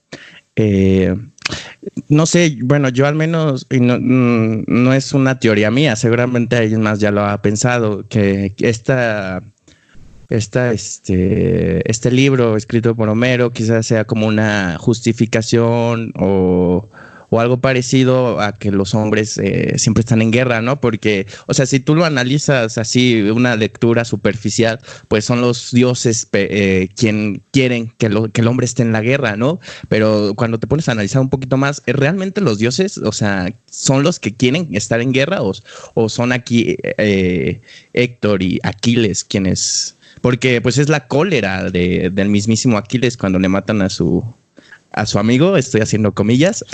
[0.56, 1.16] Eh,
[2.08, 6.56] no sé, bueno, yo al menos, y no, mm, no, es una teoría mía, seguramente
[6.56, 9.44] alguien más ya lo ha pensado, que esta,
[10.36, 16.90] esta, este, este libro escrito por Homero quizás sea como una justificación o
[17.34, 20.80] o algo parecido a que los hombres eh, siempre están en guerra, ¿no?
[20.80, 26.28] Porque, o sea, si tú lo analizas así, una lectura superficial, pues son los dioses
[26.34, 27.42] eh, quieren
[27.98, 29.60] que, el hombre esté en la guerra, ¿no?
[29.90, 33.52] Pero cuando te pones a analizar un poquito más, eh, ¿realmente los dioses, o sea,
[33.66, 35.54] son los que quieren estar en guerra o,
[35.96, 36.78] o son aquí
[37.94, 39.93] Héctor y Aquiles quienes...
[40.24, 44.24] Porque pues es la cólera de, del mismísimo Aquiles cuando le matan a su,
[44.94, 46.64] a su amigo, estoy haciendo comillas.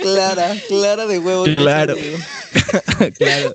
[0.00, 1.44] Clara, clara de huevo.
[1.56, 1.96] Claro.
[3.18, 3.54] claro.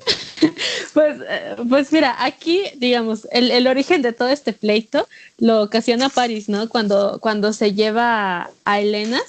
[0.94, 5.08] Pues, eh, pues mira, aquí, digamos, el, origen de todo este pleito
[5.38, 6.68] lo ocasiona París, ¿no?
[6.68, 9.22] Cuando, cuando se lleva a Elena,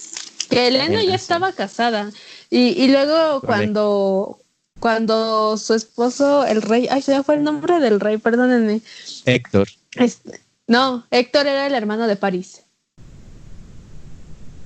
[0.50, 2.11] que Elena ya estaba casada.
[2.50, 4.40] Y, luego cuando,
[4.81, 8.81] cuando su esposo, el rey, ay, se me fue el nombre del rey, perdónenme.
[9.25, 9.69] Héctor.
[9.97, 12.63] Este, no, Héctor era el hermano de París.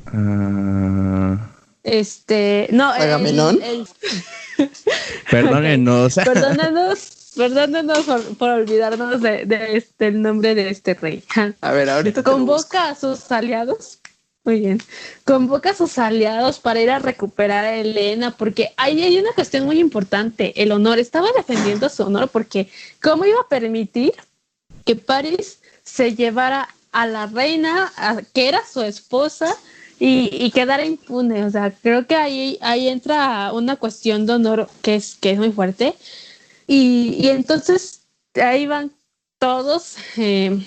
[0.06, 1.50] Ah.
[1.82, 3.58] Este, no, Agamenón.
[5.30, 6.14] Perdónenos.
[6.14, 8.06] Perdónenos, perdónenos
[8.38, 11.22] por, olvidarnos de, este, el nombre de este rey.
[11.60, 14.00] A ver, ahorita convoca a sus aliados
[14.48, 14.78] Muy bien.
[15.26, 19.66] Convoca a sus aliados para ir a recuperar a Elena, porque ahí hay una cuestión
[19.66, 20.98] muy importante, el honor.
[20.98, 22.70] Estaba defendiendo su honor porque
[23.02, 24.14] ¿cómo iba a permitir
[24.86, 27.92] que París se llevara a la reina,
[28.32, 29.54] que era su esposa,
[30.00, 31.44] y, quedara impune?
[31.44, 35.38] O sea, creo que ahí, ahí entra una cuestión de honor que es, que es
[35.38, 35.94] muy fuerte.
[36.66, 38.00] Y, y entonces
[38.34, 38.92] ahí van
[39.38, 40.58] todos eh,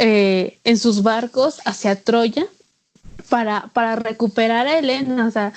[0.00, 2.44] eh, en sus barcos hacia Troya
[3.28, 5.26] para, para recuperar a Elena.
[5.26, 5.52] O sea,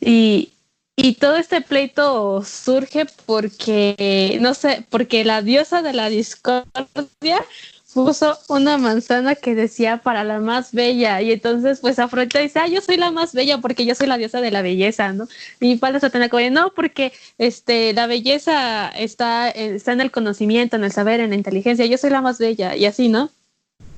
[0.00, 0.52] y,
[0.96, 7.44] y todo este pleito surge porque, no sé, porque la diosa de la discordia
[7.92, 12.68] puso una manzana que decía para la más bella y entonces pues Afrodita dice, ah,
[12.68, 15.28] yo soy la más bella porque yo soy la diosa de la belleza, ¿no?
[15.60, 20.84] Y Palo Satanás como, no, porque este, la belleza está, está en el conocimiento, en
[20.84, 23.30] el saber, en la inteligencia, yo soy la más bella y así, ¿no?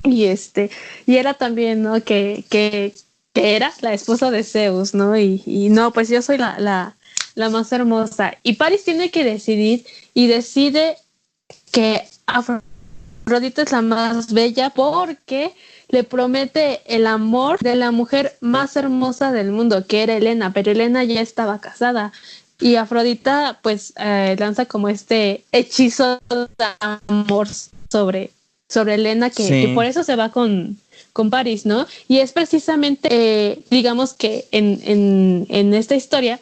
[0.03, 0.71] Y este,
[1.07, 2.03] y era también, ¿no?
[2.03, 2.95] Que, que,
[3.35, 5.19] que era la esposa de Zeus, ¿no?
[5.19, 6.97] Y, y no, pues yo soy la, la,
[7.35, 8.39] la más hermosa.
[8.43, 10.97] Y Paris tiene que decidir y decide
[11.71, 12.75] que Afrodita
[13.25, 15.55] Afrodita es la más bella porque
[15.89, 20.71] le promete el amor de la mujer más hermosa del mundo, que era Elena, pero
[20.71, 22.13] Elena ya estaba casada.
[22.61, 27.49] Y Afrodita pues eh, lanza como este hechizo de amor
[27.91, 28.31] sobre,
[28.69, 30.77] sobre Elena, que, por eso se va con,
[31.15, 31.87] con París, ¿no?
[32.09, 36.41] Y es precisamente, eh, digamos que en, en, en esta historia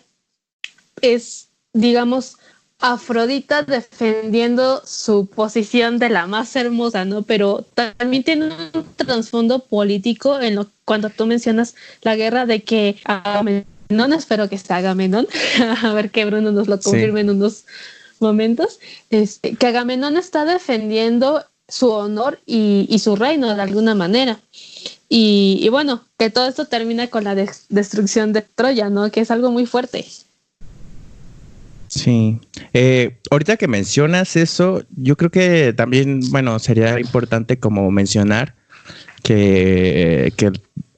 [1.03, 2.39] es, digamos,
[2.81, 7.23] Afrodita defendiendo su posición de la más hermosa, ¿no?
[7.23, 12.97] Pero también tiene un trasfondo político en lo cuando tú mencionas la guerra de que
[13.05, 15.29] Agamenón, espero que sea Agamenón,
[15.83, 17.67] a ver que Bruno nos lo confirme en unos
[18.19, 18.81] momentos,
[19.11, 24.41] este, que Agamenón está defendiendo su honor y, su reino de alguna manera.
[25.09, 29.11] Y, bueno, que todo esto termina con la destrucción de Troya, ¿no?
[29.11, 30.07] Que es algo muy fuerte.
[31.89, 32.41] Sí.
[32.73, 38.55] Eh, ahorita que mencionas eso, yo creo que también, bueno, sería importante como mencionar
[39.23, 40.53] que, que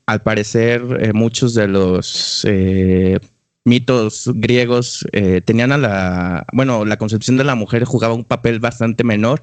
[0.07, 3.19] al parecer eh, muchos de los eh,
[3.65, 5.07] mitos griegos
[5.45, 9.41] tenían a la, bueno, la concepción de la mujer jugaba un papel bastante menor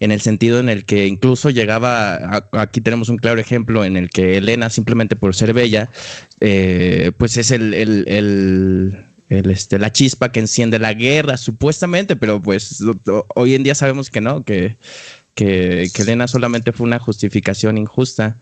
[0.00, 4.10] en el sentido en el que incluso llegaba, aquí tenemos un claro ejemplo en el
[4.10, 5.90] que Elena simplemente por ser bella,
[6.38, 12.82] pues es el, el este, la chispa que enciende la guerra, supuestamente, pero pues
[13.34, 14.76] hoy en día sabemos que no, que,
[15.34, 18.38] que, Elena solamente fue una justificación injusta.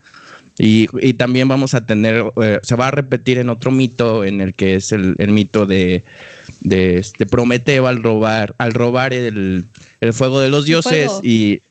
[0.57, 4.53] Y, también vamos a tener, eh, se va a repetir en otro mito, en el
[4.53, 6.03] que es el, mito de,
[6.61, 9.65] de este Prometeo al robar, al robar el,
[10.11, 11.61] fuego de los dioses y,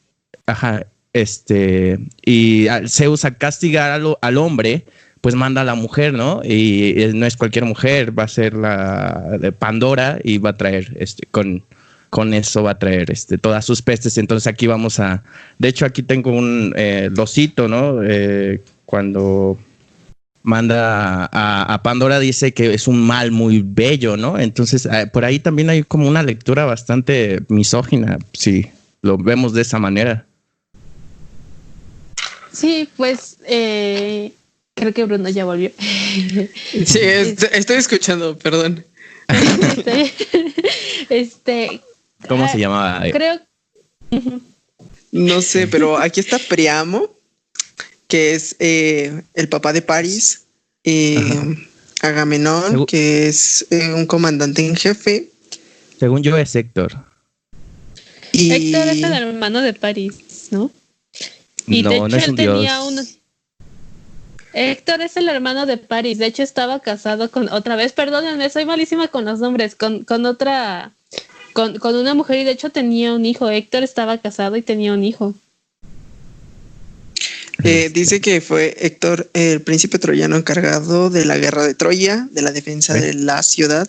[0.47, 4.85] ajá, este, y Zeus a castigar al, al hombre
[5.23, 6.43] pues manda a la mujer, ¿no?
[6.45, 10.97] Y no es cualquier mujer, va a ser la de Pandora y va a traer
[10.99, 11.65] este con
[12.13, 14.19] con eso va a traer este, todas sus pestes.
[14.19, 15.23] Entonces aquí vamos a,
[15.59, 18.03] de hecho aquí tengo un eh, losito, ¿no?
[18.05, 19.59] Eh, cuando
[20.43, 24.39] manda a, Pandora dice que es un mal muy bello, ¿no?
[24.39, 28.67] Entonces eh, por ahí también hay como una lectura bastante misógina, si
[29.01, 30.27] lo vemos de esa manera.
[32.53, 34.33] Sí, pues eh,
[34.75, 35.71] Creo que Bruno ya volvió.
[35.79, 36.99] Sí,
[37.53, 38.85] estoy escuchando, perdón.
[39.29, 40.13] Este,
[41.09, 41.81] este
[42.29, 43.03] ¿Cómo se llamaba?
[43.11, 43.41] Creo.
[45.11, 47.11] No sé, pero aquí está Priamo,
[48.09, 50.47] que es eh, el papá de París.
[50.85, 51.57] Eh,
[52.03, 55.31] Agamenón, que es eh, un comandante en jefe.
[56.01, 56.93] Según yo es Héctor.
[58.33, 60.71] Héctor es el hermano de París, ¿no?
[61.67, 63.19] Y de hecho él tenía unos
[64.53, 66.19] Héctor es el hermano de Paris.
[66.19, 67.93] De hecho, estaba casado con otra vez.
[67.93, 69.75] Perdónenme, soy malísima con los nombres.
[69.75, 70.93] Con, con otra.
[71.53, 73.49] Con, con, una mujer y de hecho tenía un hijo.
[73.51, 75.35] Héctor estaba casado y tenía un hijo.
[77.65, 82.43] Eh, dice que fue Héctor el príncipe troyano encargado de la guerra de Troya, de
[82.43, 83.89] la defensa de la ciudad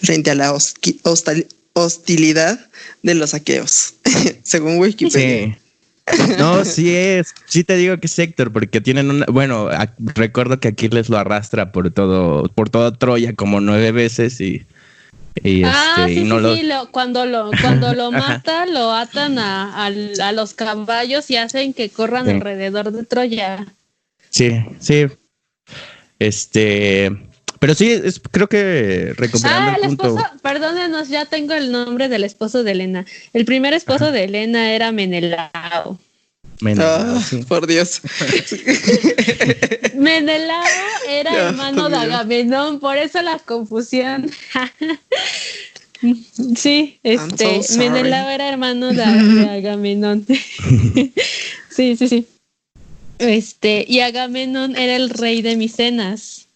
[0.00, 0.56] frente a la
[1.74, 2.70] hostilidad
[3.02, 3.94] de los aqueos,
[4.42, 5.58] según Wikipedia.
[6.38, 10.68] No, sí es, sí te digo que es Héctor, porque tienen una, bueno, recuerdo que
[10.68, 14.66] Aquiles lo arrastra por todo, por todo Troya como nueve veces y,
[15.64, 19.90] ah, este, sí, sí, sí, cuando lo, cuando lo mata, lo atan a,
[20.32, 23.66] los caballos y hacen que corran alrededor de Troya.
[24.30, 25.06] Sí, sí.
[26.18, 27.10] Este,
[27.58, 30.16] pero sí, es, creo que recuperando ah, el, punto.
[30.42, 33.06] perdónenos, ya tengo el nombre del esposo de Elena.
[33.32, 35.98] El primer esposo de Elena era Menelao.
[36.64, 38.00] Menelao, ah, por Dios.
[39.94, 40.64] Menelao
[41.06, 44.30] era hermano de Agamenón, por eso la confusión.
[46.56, 50.24] sí, este, Menelao era hermano de, Agamenón.
[51.68, 52.26] sí, sí, sí.
[53.18, 56.48] Este, y Agamenón era el rey de Micenas.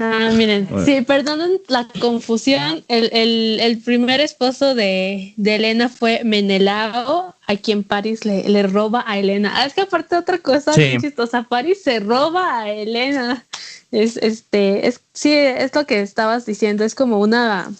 [0.00, 2.84] Ah, miren, sí, perdonen la confusión.
[2.88, 9.52] El, primer esposo de, Elena fue Menelao, a quien Paris le, roba a Elena.
[9.56, 13.44] Ah, es que aparte otra cosa chistosa, Paris se roba a Elena.
[13.90, 17.70] Es este, es sí, es lo que estabas diciendo, es como una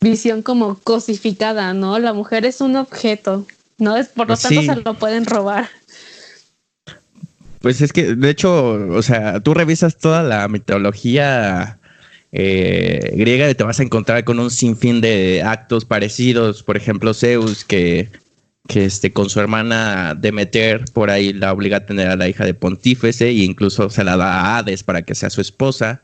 [0.00, 1.98] visión como cosificada, ¿no?
[1.98, 3.46] La mujer es un objeto,
[3.78, 3.96] ¿no?
[3.96, 5.68] Es por lo tanto se lo pueden robar.
[7.60, 11.78] Pues es que, de hecho, o sea, tú revisas toda la mitología
[12.32, 16.62] eh, griega y te vas a encontrar con un sinfín de actos parecidos.
[16.62, 18.08] Por ejemplo, Zeus, que,
[18.66, 22.46] que este, con su hermana Demeter, por ahí la obliga a tener a la hija
[22.46, 26.02] de Pontífice e incluso se la da a Hades para que sea su esposa.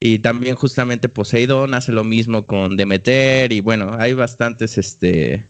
[0.00, 5.46] Y también justamente Poseidón hace lo mismo con Demeter y bueno, hay bastantes, este,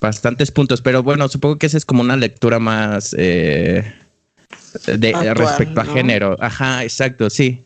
[0.00, 3.14] bastantes puntos, pero bueno, supongo que esa es como una lectura más...
[3.18, 3.84] Eh,
[4.84, 6.36] de, respecto a género.
[6.40, 7.64] Ajá, exacto, sí.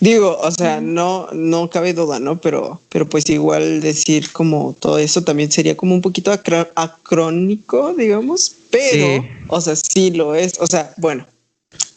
[0.00, 2.40] Digo, o sea, no, no cabe duda, ¿no?
[2.40, 8.56] Pero, pero pues igual decir como todo eso también sería como un poquito acrónico, digamos,
[8.70, 10.58] pero, o sea, sí lo es.
[10.58, 11.26] O sea, bueno,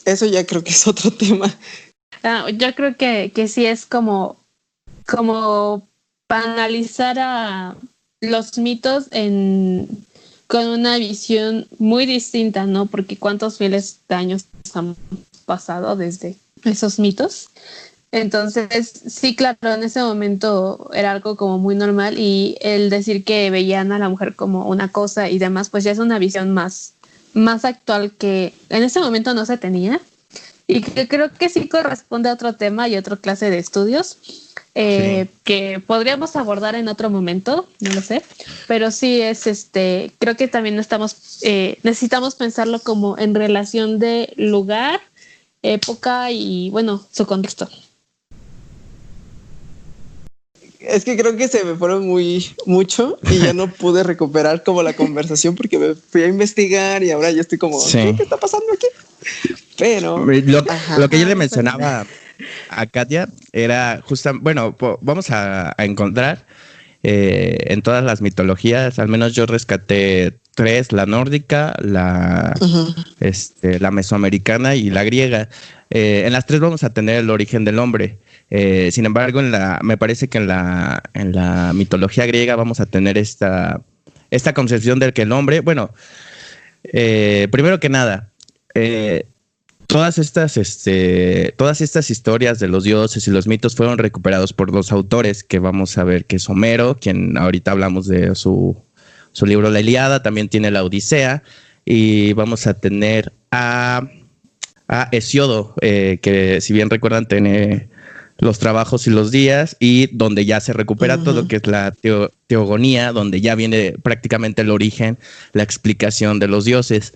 [0.04, 1.56] eso ya creo que es otro tema.
[2.24, 4.38] Ah, yo creo que, que sí es como,
[5.08, 5.88] como
[6.28, 7.76] para analizar a
[8.20, 9.88] los mitos en
[10.48, 12.86] con una visión muy distinta, ¿no?
[12.86, 14.96] Porque cuántos miles de años han
[15.46, 17.50] pasado desde esos mitos.
[18.12, 23.50] Entonces, sí, claro, en ese momento era algo como muy normal y el decir que
[23.50, 26.94] veían a la mujer como una cosa y demás, pues ya es una visión más,
[27.34, 30.00] más actual que en ese momento no se tenía
[30.68, 34.18] y que creo que sí corresponde a otro tema y otra clase de estudios
[34.76, 38.24] eh, que podríamos abordar en otro momento, no lo sé,
[38.68, 44.34] pero sí es este, creo que también estamos, eh, necesitamos pensarlo como en relación de
[44.36, 45.00] lugar,
[45.62, 47.70] época y bueno, su contexto.
[50.80, 54.82] Es que creo que se me fueron muy mucho y ya no pude recuperar como
[54.82, 58.66] la conversación porque me fui a investigar y ahora ya estoy como, ¿qué está pasando
[58.74, 58.88] aquí?
[59.78, 60.26] Pero
[60.98, 62.06] lo que yo le mencionaba
[62.70, 66.46] a Katia era justo, bueno, vamos a, encontrar
[67.04, 72.54] eh, en todas las mitologías, al menos yo rescaté tres, la nórdica, la,
[73.20, 75.50] este, la mesoamericana y la griega.
[75.90, 78.20] Eh, en las tres vamos a tener el origen del hombre.
[78.50, 82.80] Eh, sin embargo, en la, me parece que en la, en la mitología griega vamos
[82.80, 83.82] a tener esta,
[84.32, 85.92] esta concepción del que el hombre, bueno,
[86.84, 88.30] primero que nada,
[89.94, 94.72] todas estas, este, todas estas historias de los dioses y los mitos fueron recuperados por
[94.72, 98.76] dos autores que vamos a ver que es Homero, quien ahorita hablamos de su,
[99.34, 101.44] su libro La Iliada, también tiene la Odisea,
[101.86, 104.10] y vamos a tener a,
[104.88, 107.88] a Hesiodo, eh, que si bien recuerdan tiene
[108.40, 111.94] los trabajos y los días, y donde ya se recupera todo, que es la
[112.48, 115.20] teogonía, donde ya viene prácticamente el origen,
[115.52, 117.14] la explicación de los dioses.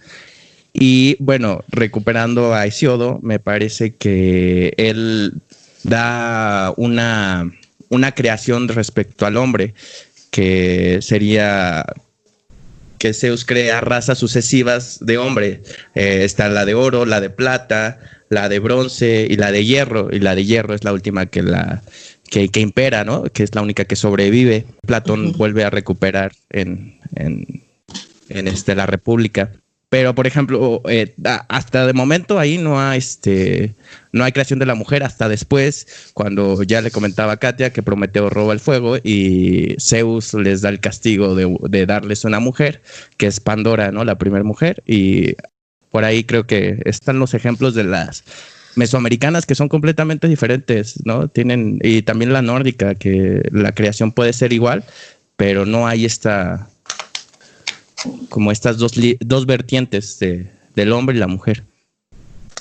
[0.80, 5.34] Y bueno, recuperando a Hesiodo, me parece que él
[5.84, 7.52] da una,
[7.90, 9.74] una creación respecto al hombre,
[10.30, 11.84] que sería
[13.00, 15.64] que Zeus crea razas sucesivas de hombre.
[15.96, 18.00] Eh, está la de oro, la de plata,
[18.30, 20.10] la de bronce y la de hierro.
[20.12, 21.82] Y la de hierro es la última que la
[22.30, 23.24] que, impera, ¿no?
[23.24, 24.66] Que es la única que sobrevive.
[24.86, 27.64] Platón vuelve a recuperar en, en,
[28.30, 29.52] en este, la República.
[29.90, 31.16] Pero, por ejemplo, eh,
[31.48, 33.74] hasta de momento ahí no hay, este,
[34.12, 35.02] no hay creación de la mujer.
[35.04, 40.34] Hasta después, cuando ya le comentaba a Katia que Prometeo roba el fuego y Zeus
[40.34, 42.82] les da el castigo de, darles una mujer,
[43.16, 44.04] que es Pandora, ¿no?
[44.04, 44.84] La primera mujer.
[44.86, 45.36] Y
[45.90, 48.26] por ahí creo que están los ejemplos de las
[48.76, 51.30] mesoamericanas que son completamente diferentes, ¿no?
[51.30, 54.84] Tienen, y también la nórdica, que la creación puede ser igual,
[55.38, 56.68] pero no hay esta
[58.30, 61.64] como estas dos, dos vertientes del hombre y la mujer?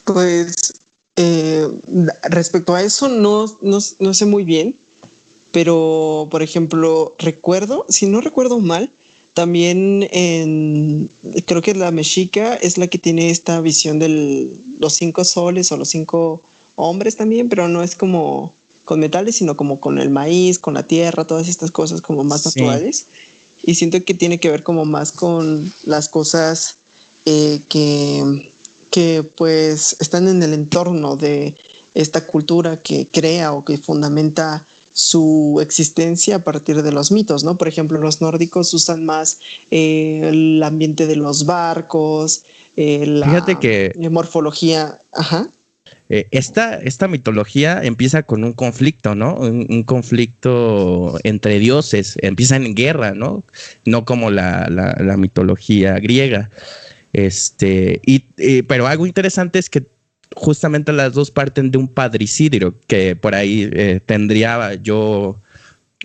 [0.04, 0.74] Pues
[1.16, 1.66] eh,
[2.24, 3.80] respecto a eso no, no,
[4.14, 4.76] sé muy bien,
[5.52, 8.92] pero por ejemplo, recuerdo, si no recuerdo mal,
[9.34, 11.10] también en,
[11.46, 15.76] creo que la mexica es la que tiene esta visión de los cinco soles o
[15.76, 16.42] los cinco
[16.74, 20.84] hombres también, pero no es como con metales, sino como con el maíz, con la
[20.84, 23.06] tierra, todas estas cosas como más actuales.
[23.62, 26.76] Y siento que tiene que ver como más con las cosas
[27.24, 28.52] eh, que,
[28.90, 31.56] que pues están en el entorno de
[31.94, 37.58] esta cultura que crea o que fundamenta su existencia a partir de los mitos, ¿no?
[37.58, 39.40] Por ejemplo, los nórdicos usan más
[39.70, 42.44] eh, el ambiente de los barcos,
[42.76, 45.50] eh, la Fíjate que morfología, ajá.
[46.08, 49.34] Eh, esta, esta, mitología empieza con un conflicto, ¿no?
[49.34, 53.44] Un, conflicto entre dioses, empieza en guerra, ¿no?
[53.84, 56.50] No como la, la, mitología griega.
[57.12, 58.20] Este, y,
[58.62, 59.86] pero algo interesante es que
[60.34, 65.40] justamente las dos parten de un padricidio que por ahí eh, tendría yo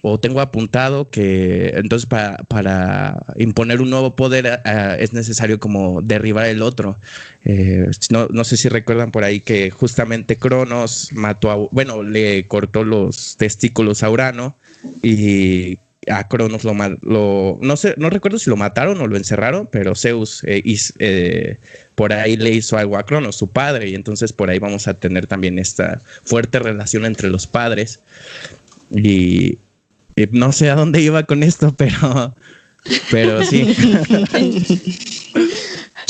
[0.02, 6.48] o tengo apuntado que entonces para, imponer un nuevo poder eh, es necesario como derribar
[6.48, 7.00] el otro.
[7.44, 12.48] Eh, no, no, sé si recuerdan por ahí que justamente Cronos mató a, bueno, le
[12.48, 14.56] cortó los testículos a Urano
[15.04, 15.80] y
[16.10, 19.96] a Cronos lo, lo no sé, no recuerdo si lo mataron o lo encerraron, pero
[19.96, 20.64] Zeus eh,
[21.00, 21.58] eh,
[21.96, 24.96] por ahí le hizo algo a Cronos, su padre, y entonces por ahí vamos a
[24.96, 28.00] tener también esta fuerte relación entre los padres.
[28.90, 29.60] Y,
[30.32, 32.36] no sé a dónde iba con esto, pero,
[33.10, 33.76] pero sí.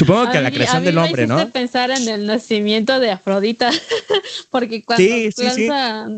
[0.02, 1.48] Supongo que a la creación del hombre, ¿no?
[1.52, 3.70] pensar en el nacimiento de Afrodita,
[4.50, 5.04] porque cuando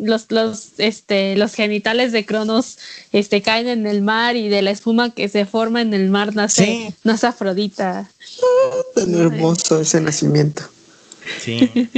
[0.03, 2.77] Los, los, este, los genitales de Cronos
[3.11, 6.33] este, caen en el mar y de la espuma que se forma en el mar
[6.33, 8.09] nace, nace Afrodita.
[8.41, 10.63] Ah, tan hermoso ese nacimiento.
[11.41, 11.69] Sí.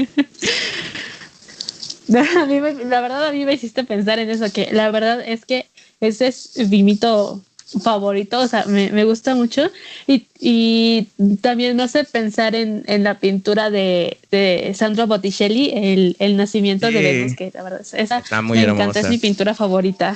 [2.07, 5.69] la verdad a mí me hiciste pensar en eso, que la verdad es que
[6.07, 7.41] ese es mi mito
[7.81, 9.69] favorito, o sea, me, gusta mucho
[10.07, 11.07] y, y,
[11.41, 16.87] también me hace pensar en, en la pintura de, de, Sandro Botticelli, el, el nacimiento
[16.87, 18.83] de Venus, que la verdad es, esa Está muy me hermosa.
[18.83, 20.15] encanta, es mi pintura favorita.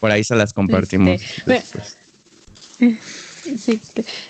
[0.00, 1.22] Por ahí se las compartimos.
[1.46, 1.80] Este,
[3.56, 3.80] sí,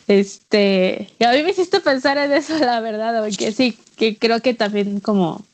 [0.07, 4.55] este, a mí me hiciste pensar en eso, la verdad, porque sí, que creo que
[4.55, 5.45] también como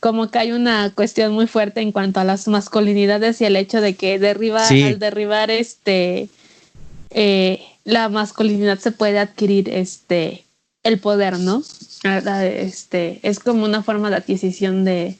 [0.00, 3.80] como que hay una cuestión muy fuerte en cuanto a las masculinidades y el hecho
[3.80, 6.28] de que derriba, al derribar este
[7.10, 10.44] eh, la masculinidad se puede adquirir este
[10.82, 11.62] el poder, ¿no?
[12.02, 15.18] Este es como una forma de adquisición de,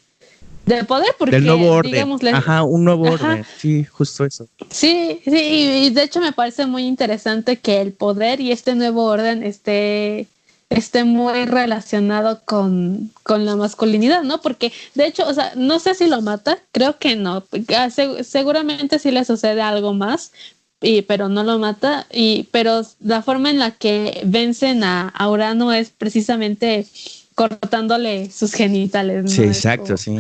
[0.64, 2.34] de poder porque del nuevo orden.
[2.34, 3.44] Ajá, un nuevo orden.
[3.58, 4.48] Sí, justo eso.
[4.70, 9.04] Sí, sí, y de hecho me parece muy interesante que el poder y este nuevo
[9.04, 10.26] orden esté
[10.70, 14.40] esté muy relacionado con, la masculinidad, ¿no?
[14.40, 17.44] Porque de hecho, o sea, no sé si lo mata, creo que no,
[17.76, 17.88] ah,
[18.22, 20.32] seguramente sí le sucede algo más,
[20.80, 25.72] y, pero no lo mata, y, pero la forma en la que vencen a, Urano
[25.72, 26.86] es precisamente
[27.34, 29.24] cortándole sus genitales.
[29.24, 29.30] ¿no?
[29.30, 30.18] Sí, exacto, sí.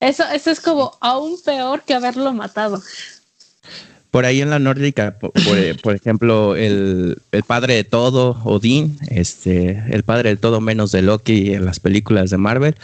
[0.00, 2.82] Eso, eso es como aún peor que haberlo matado.
[4.14, 5.16] Por ahí en la nórdica,
[5.56, 11.02] eh, por, ejemplo, el, padre de todo, Odín, este, el padre de todo menos de
[11.02, 12.76] Loki en las películas de Marvel,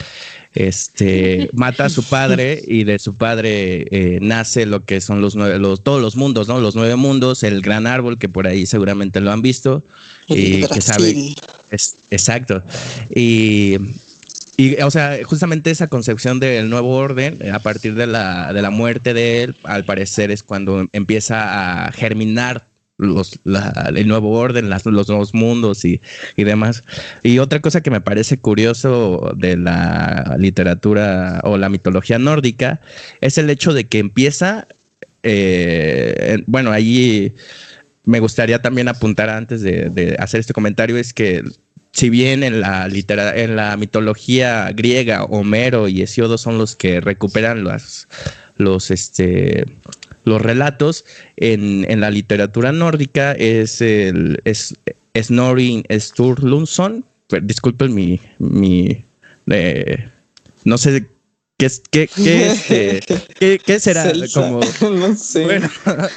[0.57, 5.37] este, mata a su padre y de su padre eh, nace lo que son los,
[5.37, 6.59] nueve, los todos los mundos, ¿no?
[6.59, 9.85] Los nueve mundos, el gran árbol que por ahí seguramente lo han visto
[10.26, 11.14] y que sabe,
[11.70, 12.64] es, exacto.
[13.14, 13.76] Y
[14.61, 18.61] y, o sea, justamente esa concepción del nuevo orden, eh, a partir de la, de
[18.61, 22.67] la muerte de él, al parecer es cuando empieza a germinar
[22.99, 26.03] los, el nuevo orden, los nuevos mundos y,
[26.37, 26.85] y, demás.
[27.23, 32.83] Y otra cosa que me parece curioso de la literatura o la mitología nórdica
[33.23, 34.69] es el hecho de que empieza,
[35.23, 37.33] eh, bueno, allí
[38.05, 41.45] me gustaría también apuntar antes de hacer este comentario, es que
[41.93, 47.64] si bien en la en la mitología griega, Homero y Hesiodo son los que recuperan
[47.64, 48.09] los,
[48.57, 49.66] los, este,
[50.24, 51.05] los relatos,
[51.36, 54.76] en, la literatura nórdica es el es,
[55.16, 57.05] Snorri Sturluson.
[57.43, 59.05] Disculpen mi, mi
[59.51, 60.09] eh,
[60.64, 61.07] no sé
[61.59, 64.61] qué es qué, qué, este, qué, será como
[64.91, 65.45] no sé.
[65.45, 65.70] bueno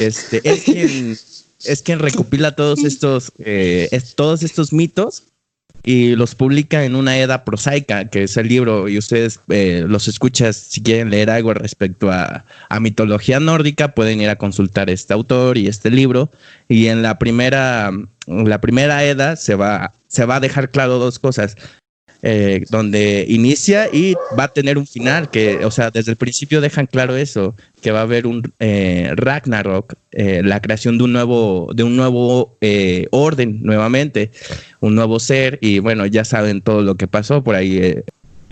[0.00, 1.16] este es quien
[1.64, 5.24] es quien recopila todos estos, eh, todos estos mitos
[5.84, 10.06] y los publica en una edad prosaica, que es el libro, y ustedes eh, los
[10.06, 15.12] escuchas si quieren leer algo respecto a, a, mitología nórdica, pueden ir a consultar este
[15.12, 16.30] autor y este libro.
[16.68, 17.90] Y en la primera,
[18.26, 21.56] la primera edad se va, se va a dejar claro dos cosas.
[22.24, 26.60] Eh, donde inicia y va a tener un final, que, o sea, desde el principio
[26.60, 31.12] dejan claro eso, que va a haber un eh, Ragnarok, eh, la creación de un
[31.12, 32.56] nuevo, de un nuevo
[33.10, 34.30] orden nuevamente,
[34.78, 37.96] un nuevo ser, y bueno, ya saben todo lo que pasó por ahí.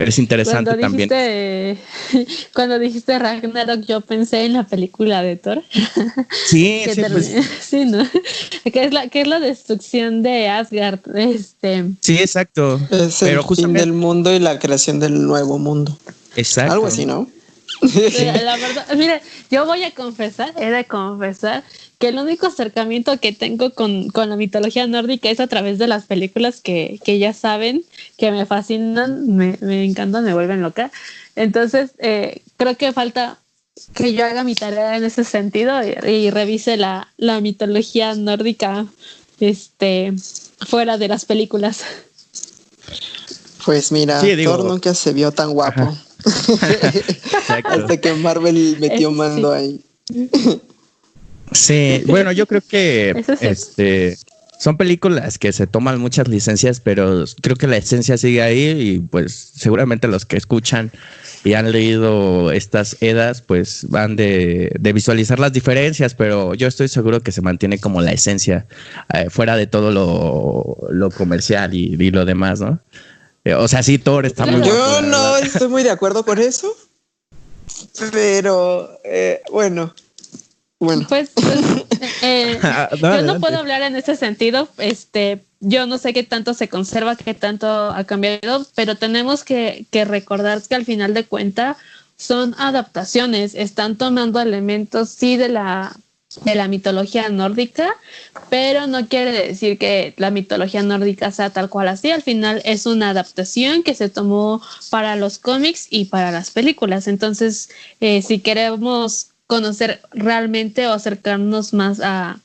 [0.09, 1.09] Es interesante cuando también.
[1.09, 5.63] Dijiste, cuando dijiste Ragnarok, yo pensé en la película de Thor.
[6.47, 7.31] Sí, sí, pues,
[7.61, 8.07] sí, ¿no?
[8.71, 10.99] Que es, la, que es la destrucción de Asgard.
[11.15, 11.85] Este.
[11.99, 12.79] Sí, exacto.
[12.89, 15.97] Es Pero el fin del mundo y la creación del nuevo mundo.
[16.35, 16.73] Exacto.
[16.73, 17.27] Algo así, ¿no?
[17.81, 21.63] La verdad, mire, yo voy a confesar, he de confesar
[21.97, 26.05] que el único acercamiento que tengo con, la mitología nórdica es a través de las
[26.05, 27.83] películas que, ya saben,
[28.17, 30.91] que me fascinan, me, encantan, me vuelven loca.
[31.35, 33.39] Entonces, eh, creo que falta
[33.93, 37.07] que yo haga mi tarea en ese sentido y, revise la,
[37.41, 38.85] mitología nórdica
[39.39, 40.13] este,
[40.67, 41.81] fuera de las películas.
[43.65, 45.95] Pues mira, Thor nunca se vio tan guapo.
[47.65, 49.81] Hasta que Marvel metió mando ahí.
[51.51, 54.17] Sí, bueno, yo creo que este
[54.61, 58.99] son películas que se toman muchas licencias, pero creo que la esencia sigue ahí y
[58.99, 60.91] pues seguramente los que escuchan
[61.43, 67.21] y han leído estas edas, pues van de, visualizar las diferencias, pero yo estoy seguro
[67.21, 68.67] que se mantiene como la esencia
[69.11, 72.79] eh, fuera de todo lo, comercial y, y, lo demás, ¿no?
[73.43, 76.75] Eh, o sea, sí, Thor está muy Yo no estoy muy de acuerdo con eso.
[78.11, 79.93] Pero eh, bueno.
[80.79, 81.05] Bueno.
[81.07, 81.59] Pues, pues
[82.21, 84.67] eh, ah, yo no puedo hablar en ese sentido.
[84.77, 89.85] Este, yo no sé qué tanto se conserva, qué tanto ha cambiado, pero tenemos que,
[89.91, 91.77] que recordar que al final de cuenta
[92.17, 93.55] son adaptaciones.
[93.55, 95.95] Están tomando elementos, sí, de la
[96.43, 97.95] de la mitología nórdica,
[98.49, 102.11] pero no quiere decir que la mitología nórdica sea tal cual así.
[102.11, 107.07] Al final es una adaptación que se tomó para los cómics y para las películas.
[107.07, 107.69] Entonces,
[107.99, 112.39] eh, si queremos conocer realmente o acercarnos más a,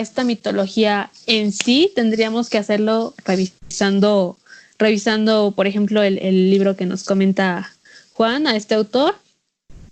[0.00, 4.36] esta mitología en sí, tendríamos que hacerlo revisando,
[4.78, 7.70] revisando, por ejemplo, el, el libro que nos comenta
[8.14, 9.14] Juan, a este autor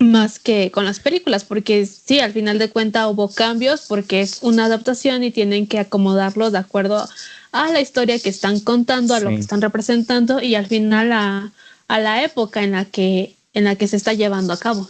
[0.00, 4.38] más que con las películas, porque sí, al final de cuentas hubo cambios porque es
[4.42, 7.06] una adaptación y tienen que acomodarlo de acuerdo
[7.52, 11.52] a la historia que están contando, a lo que están representando y al final a,
[11.88, 14.88] la época en la que en la que se está llevando a cabo.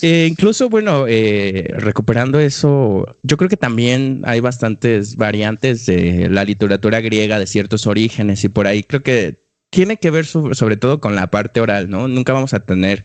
[0.00, 6.44] Eh, incluso, bueno, eh, recuperando eso, yo creo que también hay bastantes variantes de la
[6.44, 11.00] literatura griega de ciertos orígenes y por ahí creo que tiene que ver sobre todo
[11.00, 12.08] con la parte oral, ¿no?
[12.08, 13.04] Nunca vamos a tener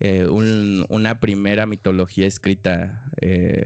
[0.00, 3.64] eh, una primera mitología escrita, eh,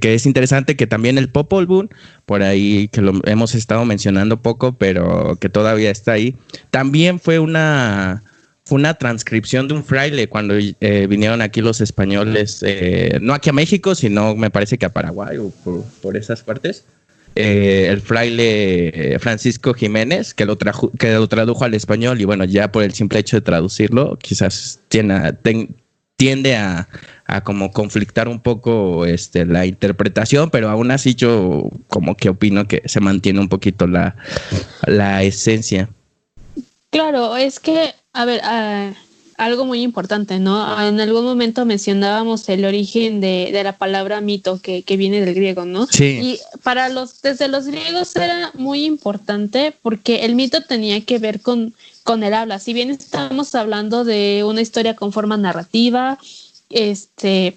[0.00, 1.88] que es interesante que también el Popol Vuh,
[2.26, 6.36] por ahí que lo hemos estado mencionando poco, pero que todavía está ahí,
[6.70, 8.22] también fue una,
[8.68, 12.62] una transcripción de un fraile cuando eh, vinieron aquí los españoles,
[13.22, 15.50] no aquí a México, sino me parece que a Paraguay o
[16.02, 16.84] por esas partes.
[17.34, 22.70] Eh, el fraile Francisco Jiménez, que lo, que lo tradujo al español y bueno, ya
[22.70, 24.80] por el simple hecho de traducirlo, quizás
[26.16, 26.88] tiende a,
[27.44, 32.82] como conflictar un poco este, la interpretación, pero aún así yo como que opino que
[32.84, 34.14] se mantiene un poquito la,
[34.86, 35.88] la esencia.
[36.90, 38.94] Claro, es que, a ver, uh,
[39.44, 40.80] algo muy importante, ¿no?
[40.86, 45.86] En algún momento mencionábamos el origen de, la palabra mito que, viene del griego, ¿no?
[45.86, 46.20] Sí.
[46.22, 51.40] Y para los, desde los griegos era muy importante porque el mito tenía que ver
[51.40, 51.74] con,
[52.04, 52.58] con el habla.
[52.58, 56.18] Si bien estamos hablando de una historia con forma narrativa,
[56.70, 57.56] este,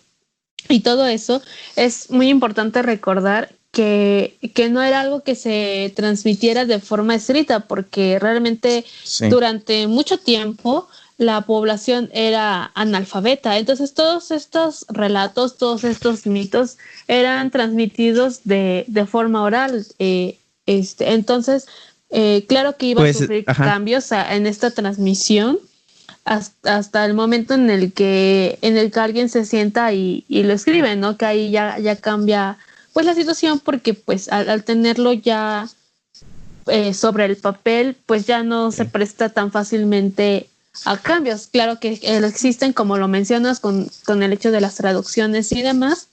[0.69, 1.41] y todo eso,
[1.75, 7.61] es muy importante recordar que, que, no era algo que se transmitiera de forma escrita,
[7.61, 8.85] porque realmente
[9.29, 10.87] durante mucho tiempo
[11.17, 13.57] la población era analfabeta.
[13.57, 19.85] Entonces todos estos relatos, todos estos mitos eran transmitidos de, forma oral.
[19.99, 21.67] Eh, este, entonces,
[22.09, 25.59] eh, claro que iba a pues, sufrir cambios en esta transmisión
[26.25, 30.95] hasta, el momento en el que en el que alguien se sienta y, lo escribe,
[30.95, 31.17] ¿no?
[31.17, 32.57] Que ahí ya, ya cambia
[32.93, 35.67] pues la situación porque pues al, tenerlo ya
[36.67, 40.49] eh, sobre el papel, pues ya no se presta tan fácilmente
[40.83, 41.47] a cambios.
[41.47, 46.09] Claro que existen, como lo mencionas, con, con el hecho de las traducciones y demás,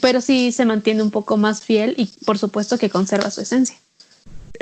[0.00, 3.76] pero sí se mantiene un poco más fiel y por supuesto que conserva su esencia.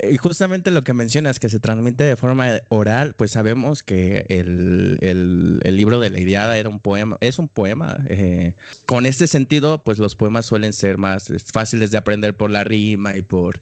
[0.01, 5.59] Y justamente lo que mencionas, que se transmite de forma oral, pues sabemos que el,
[5.76, 7.99] libro de la Iliada era un poema, es un poema.
[8.07, 8.55] Eh,
[8.86, 13.16] con este sentido, pues los poemas suelen ser más fáciles de aprender por la rima
[13.16, 13.61] y por,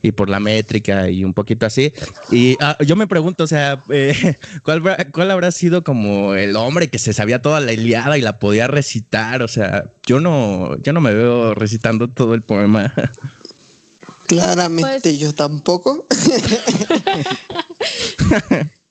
[0.00, 1.92] y por la métrica y un poquito así.
[2.30, 4.82] Y ah, yo me pregunto, o sea, eh, ¿cuál,
[5.12, 8.68] ¿cuál habrá sido como el hombre que se sabía toda la Iliada y la podía
[8.68, 9.42] recitar?
[9.42, 12.94] O sea, yo no, yo no me veo recitando todo el poema.
[14.42, 16.06] Claramente pues- yo tampoco.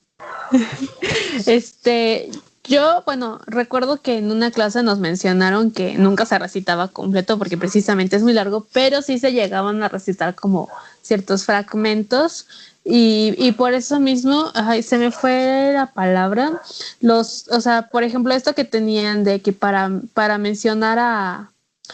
[1.46, 2.30] este,
[2.64, 7.58] yo, bueno, recuerdo que en una clase nos mencionaron que nunca se recitaba completo porque
[7.58, 10.68] precisamente es muy largo, pero sí se llegaban a recitar como
[11.02, 12.46] ciertos fragmentos
[12.84, 16.62] y, y por eso mismo, ay, se me fue la palabra,
[17.00, 21.50] los, o sea, por ejemplo, esto que tenían de que para, para mencionar a,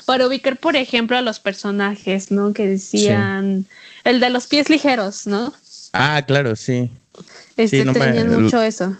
[0.07, 2.53] para ubicar, por ejemplo, a los personajes, ¿no?
[2.53, 3.67] Que decían,
[4.05, 5.53] el de los pies ligeros, ¿no?
[5.93, 6.91] Ah, claro, sí.
[7.57, 8.97] Este, Sí, no me- tenían mucho eso.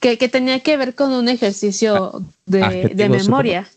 [0.00, 3.68] Que, que tenía que ver con un ejercicio de, de adjetivo, memoria.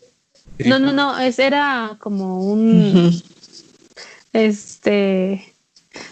[0.58, 0.68] Sí.
[0.68, 3.20] No, no, no, es, era como un,
[4.32, 5.54] este,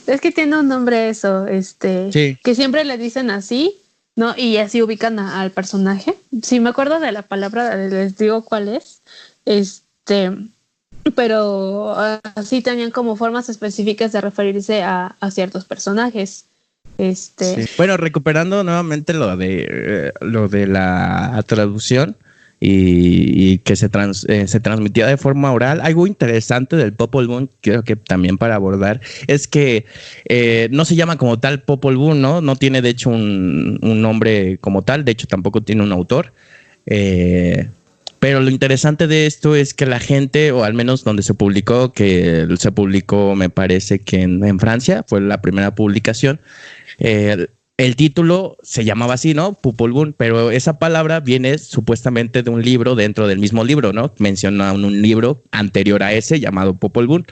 [0.06, 2.38] es que tiene un nombre eso, este, Sí.
[2.42, 3.76] que siempre le dicen así,
[4.16, 4.34] ¿no?
[4.36, 6.14] Y así ubican a- al personaje.
[6.42, 9.02] Si me acuerdo de la palabra, les digo cuál es.
[9.44, 9.85] Este,
[11.14, 16.46] pero ah, así tenían como formas específicas de referirse a, ciertos personajes.
[16.98, 17.68] Este.
[17.76, 22.16] Bueno, recuperando nuevamente lo de eh, lo de la traducción
[22.58, 25.80] y, y que se, trans- eh, se transmitía de forma oral.
[25.82, 29.84] Algo interesante del Popol Vuh, creo que también para abordar, es que
[30.26, 32.40] eh, no se llama como tal Popol Vuh, ¿no?
[32.40, 36.32] No tiene de hecho un, un nombre como tal, de hecho tampoco tiene un autor.
[36.86, 37.68] Eh,
[38.18, 41.92] pero lo interesante de esto es que la gente, o al menos donde se publicó,
[41.92, 46.40] que se publicó me parece que en, Francia, fue la primera publicación,
[46.98, 49.52] eh, el título se llamaba así, ¿no?
[49.52, 54.14] Popol Vuh, pero esa palabra viene supuestamente de un libro dentro del mismo libro, ¿no?
[54.18, 57.26] Menciona un, libro anterior a ese llamado Popol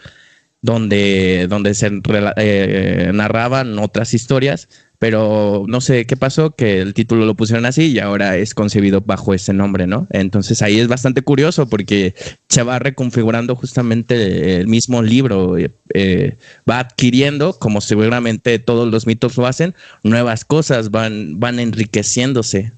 [0.61, 1.91] donde, donde se
[2.37, 4.69] eh, narraban otras historias,
[5.05, 9.03] pero no sé qué pasó, que el título lo pusieron así y ahora es concebido
[9.03, 10.07] bajo ese nombre, ¿no?
[10.09, 12.15] Entonces ahí es bastante curioso porque
[12.49, 19.37] se va reconfigurando justamente el mismo libro, eh, va adquiriendo, como seguramente todos los mitos
[19.37, 19.75] lo hacen,
[20.05, 22.73] nuevas cosas, van, van enriqueciéndose.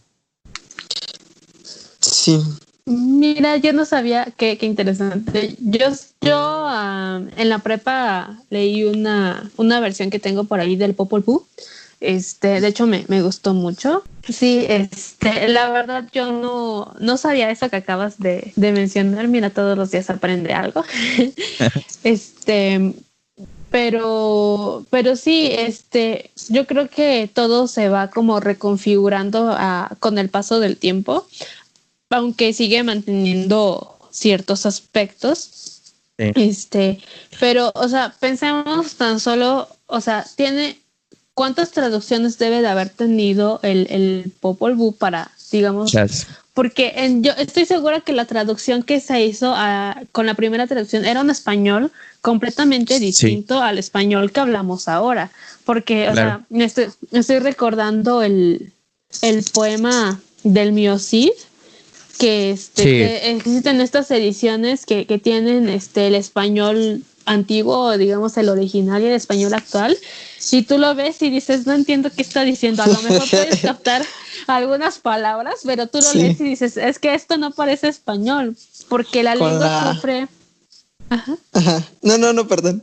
[2.00, 2.40] Sí.
[2.86, 5.54] Mira, yo no sabía qué, qué interesante.
[5.60, 5.90] Yo,
[6.22, 11.22] yo ah, en la prepa leí una, una versión que tengo por ahí del Popol
[11.22, 11.46] Vuh.
[12.00, 14.02] Este, de hecho, me, me gustó mucho.
[14.28, 19.28] Sí, este, la verdad yo no, no sabía eso que acabas de, de mencionar.
[19.28, 20.84] Mira, todos los días aprende algo.
[22.04, 22.92] este,
[23.70, 30.28] pero, pero sí, este, yo creo que todo se va como reconfigurando a- con el
[30.28, 31.26] paso del tiempo
[32.10, 35.82] aunque sigue manteniendo ciertos aspectos.
[36.18, 36.32] Sí.
[36.36, 37.00] Este,
[37.40, 40.78] pero, o sea, pensemos tan solo, o sea, tiene
[41.36, 45.92] cuántas traducciones debe de haber tenido el, el Popol Vuh para, digamos,
[46.54, 49.54] porque en- yo estoy segura que la traducción que se hizo
[50.12, 55.30] con la primera traducción era un español completamente distinto al español que hablamos ahora.
[55.66, 58.72] Porque, o sea, me estoy, estoy recordando el,
[59.20, 61.30] el poema del Miocid,
[62.18, 62.88] que, este, Sí.
[62.88, 69.06] que existen estas ediciones que, que tienen este, el español antiguo, digamos el original y
[69.06, 69.96] el español actual.
[70.38, 73.60] Si tú lo ves y dices, no entiendo qué está diciendo, a lo mejor puedes
[73.62, 74.04] captar
[74.46, 76.18] algunas palabras, pero tú lo Sí.
[76.18, 78.56] lees y dices, es que esto no parece español,
[78.88, 80.28] porque la Con lengua la- sufre.
[81.08, 81.82] Ajá, Ajá.
[82.02, 82.82] No, no, no, perdón.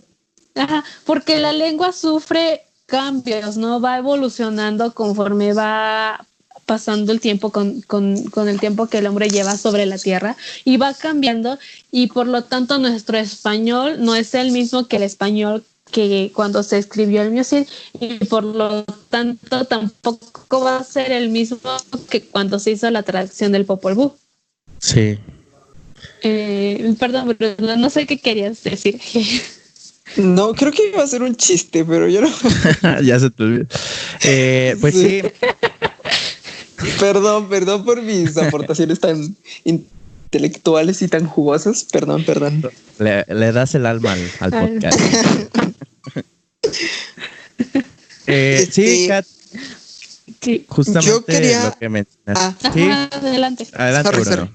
[0.55, 3.79] ajá, porque la lengua sufre cambios, ¿no?
[3.81, 6.25] Va evolucionando conforme va
[6.65, 10.37] pasando el tiempo con, con, con el tiempo que el hombre lleva sobre la tierra
[10.63, 11.59] y va cambiando
[11.91, 16.63] y por lo tanto nuestro español no es el mismo que el español que cuando
[16.63, 17.65] se escribió el Miocid
[17.99, 21.59] y por lo tanto tampoco va a ser el mismo
[22.09, 24.11] que cuando se hizo la traducción del Popol Vuh.
[24.79, 25.17] Sí.
[26.23, 27.37] Eh, perdón,
[27.77, 28.99] no sé qué querías decir.
[30.17, 32.29] No, creo que iba a ser un chiste, pero yo no.
[33.01, 33.65] ya se te olvidó.
[34.23, 35.21] Eh, pues sí.
[35.21, 35.27] Sí.
[36.99, 41.87] Perdón, perdón por mis aportaciones tan intelectuales y tan jugosas.
[41.91, 42.69] Perdón, perdón.
[42.99, 44.99] Le, le das el alma al, al Al- podcast.
[48.27, 49.25] Eh, sí, Este, Kat,
[50.41, 50.65] Sí.
[50.67, 52.37] justamente yo quería- lo que mencionas.
[52.37, 52.55] Ah.
[52.73, 53.67] sí, adelante.
[53.73, 54.35] adelante, Sorry, Bruno.
[54.45, 54.51] sorry.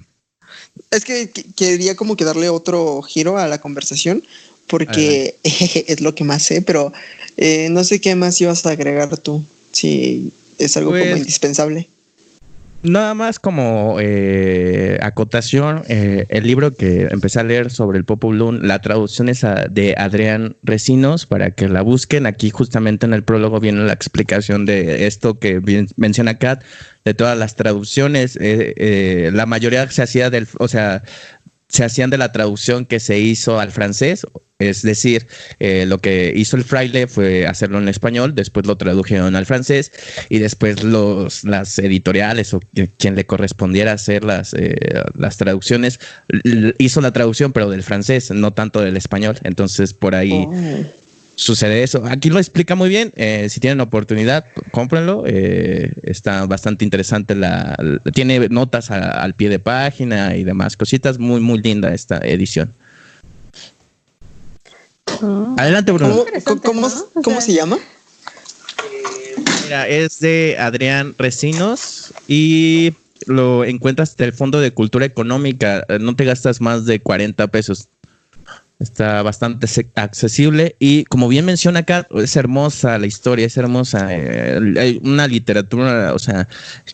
[0.90, 4.22] Es que que- quería como que darle otro giro a la conversación
[4.66, 5.36] porque
[5.86, 6.92] es lo que más sé, pero
[7.36, 9.44] eh, no sé qué más ibas a agregar tú.
[9.72, 11.88] Si es algo como Pues- indispensable.
[12.81, 18.39] Nada más como eh, acotación, eh, el libro que empecé a leer sobre el Popol
[18.39, 22.24] Vuh, la traducción es a- de Adrián Recinos para que la busquen.
[22.24, 25.61] Aquí justamente en el prólogo viene la explicación de esto que
[25.97, 26.62] menciona Kat,
[27.05, 28.37] de todas las traducciones.
[28.41, 31.03] eh, eh, la mayoría se hacía del, o sea,
[31.69, 34.27] se hacían de la traducción que se hizo al francés,
[34.59, 35.29] es decir,
[35.61, 39.93] eh, lo que hizo el fraile fue hacerlo en español, después lo tradujeron al francés
[40.29, 42.61] y después los, las editoriales o
[42.97, 44.77] quien le correspondiera hacer las, eh,
[45.16, 46.01] las traducciones
[46.79, 49.39] hizo la traducción, pero del francés, no tanto del español.
[49.45, 50.55] Entonces por ahí oh
[51.39, 52.05] sucede eso.
[52.05, 53.12] Aquí lo explica muy bien.
[53.16, 55.22] Eh, si tienen oportunidad, cómprenlo.
[55.26, 57.34] Eh, está bastante interesante.
[57.34, 57.76] La,
[58.12, 61.18] tiene notas al pie de página y demás cositas.
[61.18, 62.74] Muy, muy linda esta edición.
[65.22, 65.55] Ah.
[65.59, 66.24] Adelante, Bruno.
[66.64, 67.78] ¿Cómo, se llama?
[69.64, 72.95] mira, es de Adrián Recinos y
[73.26, 75.84] lo encuentras del Fondo de Cultura Económica.
[76.01, 77.89] No te gastas más de 40 pesos.
[78.81, 79.66] Está bastante
[79.97, 84.14] accesible y como bien menciona acá, es hermosa la historia, es hermosa.
[84.14, 86.47] Eh, hay una literatura, o sea,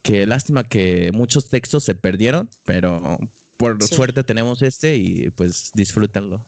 [0.03, 3.19] que lástima que muchos textos se perdieron, pero
[3.59, 6.47] por suerte tenemos este y pues disfrútenlo.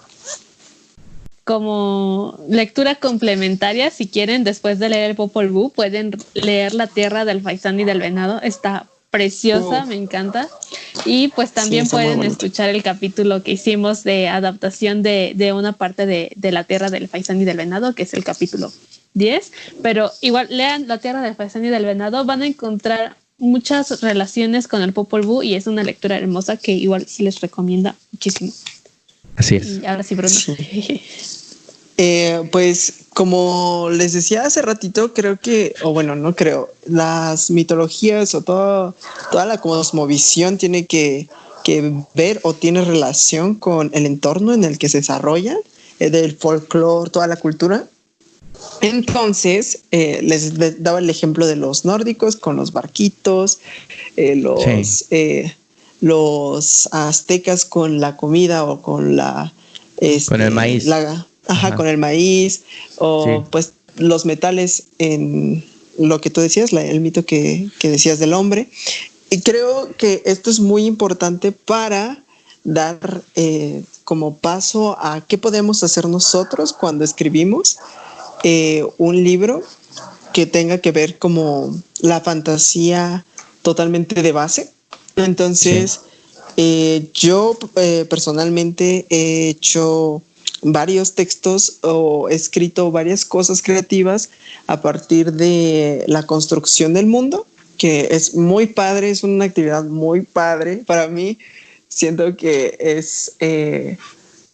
[1.45, 7.43] Como lectura complementaria, si quieren, después de leer Popol Vuh, pueden leer La Tierra del
[7.43, 8.41] Faisán y del Venado.
[8.41, 10.49] Está preciosa, me encanta.
[11.05, 16.07] Y pues también pueden escuchar el capítulo que hicimos de adaptación de, de una parte
[16.07, 18.73] de, de, la tierra del faisán y del venado, que es el capítulo
[19.15, 19.53] 10.
[19.83, 24.69] Pero igual lean la tierra del faisán y del venado, van a encontrar muchas relaciones
[24.69, 28.53] con el Popol Vuh y es una lectura hermosa que igual sí les recomienda muchísimo.
[29.37, 29.81] Así es.
[29.83, 30.35] Y ahora sí, Bruno.
[31.99, 38.35] Eh, pues como les decía hace ratito, creo que, o bueno, no creo, las mitologías
[38.35, 38.95] o todo,
[39.31, 41.29] toda la cosmovisión tiene que,
[42.15, 45.57] ver o tiene relación con el entorno en el que se desarrolla,
[45.99, 47.89] eh, del folclore, toda la cultura.
[48.83, 53.59] Entonces, eh, les daba el ejemplo de los nórdicos con los barquitos,
[54.17, 54.65] los,
[56.01, 59.53] los aztecas con la comida o con la...
[60.29, 60.85] con el maíz.
[60.85, 62.63] La, Ajá, con el maíz
[62.99, 65.65] o pues los metales en
[65.99, 68.69] lo que tú decías, el mito que, decías del hombre.
[69.31, 72.23] Y creo que esto es muy importante para
[72.65, 77.79] dar eh, como paso a qué podemos hacer nosotros cuando escribimos
[78.45, 79.63] eh, un libro
[80.33, 83.25] que tenga que ver como la fantasía
[83.63, 84.73] totalmente de base.
[85.17, 86.01] Entonces,
[86.57, 87.59] eh, yo
[88.09, 90.23] personalmente he hecho
[90.63, 94.31] varios textos o escrito varias cosas creativas
[94.67, 97.47] a partir de la construcción del mundo,
[97.79, 101.39] que es muy padre, es una actividad muy padre para mí.
[101.89, 103.97] Siento que es eh,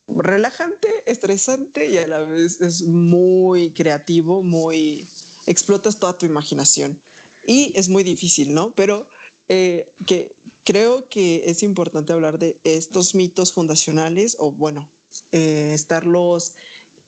[0.09, 5.07] relajante, estresante y a la vez es muy creativo, muy
[5.47, 7.01] explotas toda tu imaginación
[7.47, 8.75] y es muy difícil, ¿no?
[8.75, 9.09] Pero
[9.49, 10.35] eh, que
[10.65, 14.91] creo que es importante hablar de estos mitos fundacionales o bueno,
[15.33, 16.55] eh, estarlos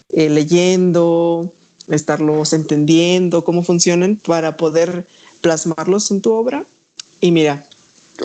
[0.09, 1.53] eh, leyendo,
[1.89, 5.07] estarlos entendiendo, cómo funcionan para poder
[5.41, 6.65] plasmarlos en tu obra.
[7.21, 7.67] Y mira,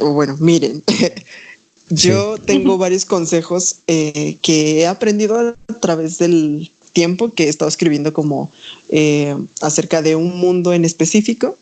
[0.02, 0.84] bueno, miren,
[1.90, 7.70] yo tengo varios consejos eh, que he aprendido a través del tiempo que he estado
[7.70, 8.52] escribiendo como
[9.62, 11.56] acerca de un mundo en específico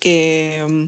[0.00, 0.84] que mm,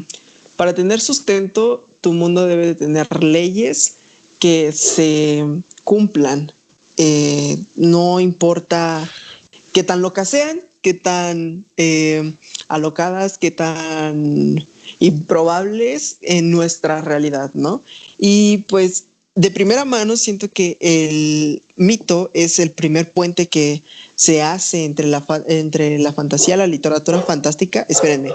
[0.57, 3.95] para tener sustento tu mundo debe de tener leyes
[4.39, 5.45] que se
[5.83, 6.51] cumplan.
[6.97, 9.09] Eh, no importa
[9.71, 12.33] qué tan locas sean, qué tan eh,
[12.67, 14.65] alocadas, qué tan
[14.99, 17.83] improbables en nuestra realidad, ¿no?
[18.17, 19.05] Y pues
[19.35, 23.81] de primera mano siento que el mito es el primer puente que
[24.15, 27.85] se hace entre la, entre la fantasía y la literatura fantástica.
[27.89, 28.31] Espérenme,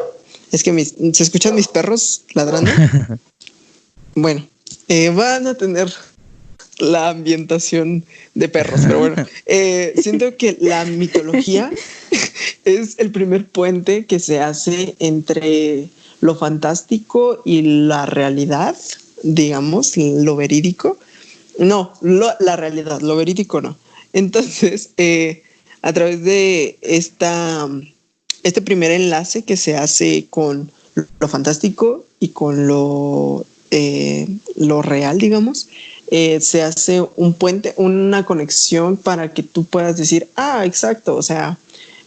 [0.51, 2.71] es que se escuchan mis perros ladrando.
[4.15, 4.47] bueno,
[4.89, 5.93] eh, van a tener
[6.79, 8.05] la ambientación
[8.35, 9.17] de perros, pero bueno,
[9.47, 11.71] eh, siento que la mitología
[12.65, 15.89] es el primer puente que se hace entre
[16.21, 18.77] lo fantástico y la realidad,
[19.23, 20.99] digamos, lo verídico.
[21.59, 23.77] No, la realidad, lo verídico no.
[24.13, 25.43] Entonces, eh,
[25.83, 27.69] a través de esta,
[28.43, 30.71] este primer enlace que se hace con
[31.21, 35.69] lo fantástico y con lo, eh, lo real, digamos,
[36.11, 41.23] eh, se hace un puente, una conexión para que tú puedas decir, ah, exacto, o
[41.23, 41.59] sea,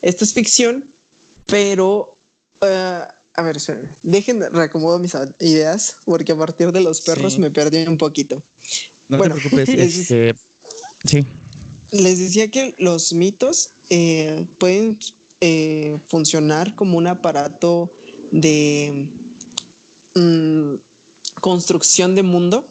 [0.01, 0.91] esto es ficción,
[1.45, 2.17] pero,
[2.61, 3.57] uh, a ver,
[4.01, 8.41] dejen reacomodo mis ideas, porque a partir de los perros me perdí un poquito.
[9.07, 10.35] No bueno, te preocupes, este,
[11.05, 11.25] sí.
[11.91, 14.97] Les decía que los mitos eh, pueden
[15.41, 17.91] eh, funcionar como un aparato
[18.31, 19.11] de
[20.15, 20.75] mm,
[21.41, 22.67] construcción de mundo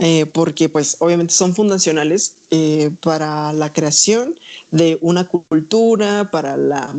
[0.00, 4.38] eh, porque pues obviamente son fundacionales eh, para la creación
[4.70, 6.94] de una cultura, para la,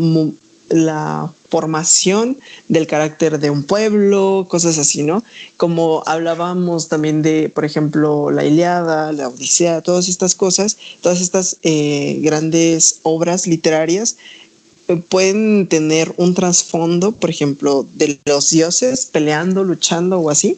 [0.67, 2.37] la formación
[2.67, 5.23] del carácter de un pueblo, cosas así, ¿no?
[5.55, 11.55] Como hablábamos también de, por ejemplo, la Iliada, la Odisea, todas estas cosas, todas estas
[11.63, 14.17] eh, grandes obras literarias
[14.97, 20.57] pueden tener un trasfondo, por ejemplo, de los dioses peleando, luchando o así,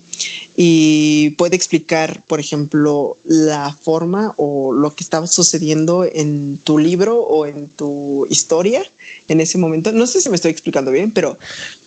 [0.56, 7.22] y puede explicar, por ejemplo, la forma o lo que estaba sucediendo en tu libro
[7.22, 8.84] o en tu historia
[9.28, 9.92] en ese momento.
[9.92, 11.38] No sé si me estoy explicando bien, pero,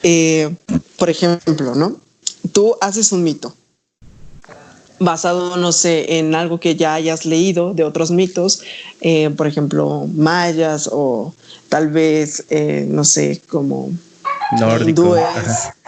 [0.02, 0.54] eh,
[0.96, 1.96] por ejemplo, ¿no?
[2.52, 3.54] Tú haces un mito
[4.98, 8.62] basado, no sé, en algo que ya hayas leído de otros mitos,
[9.00, 11.34] eh, por ejemplo, mayas o
[11.74, 13.90] tal vez, eh, no sé, como
[14.86, 15.24] hindúes,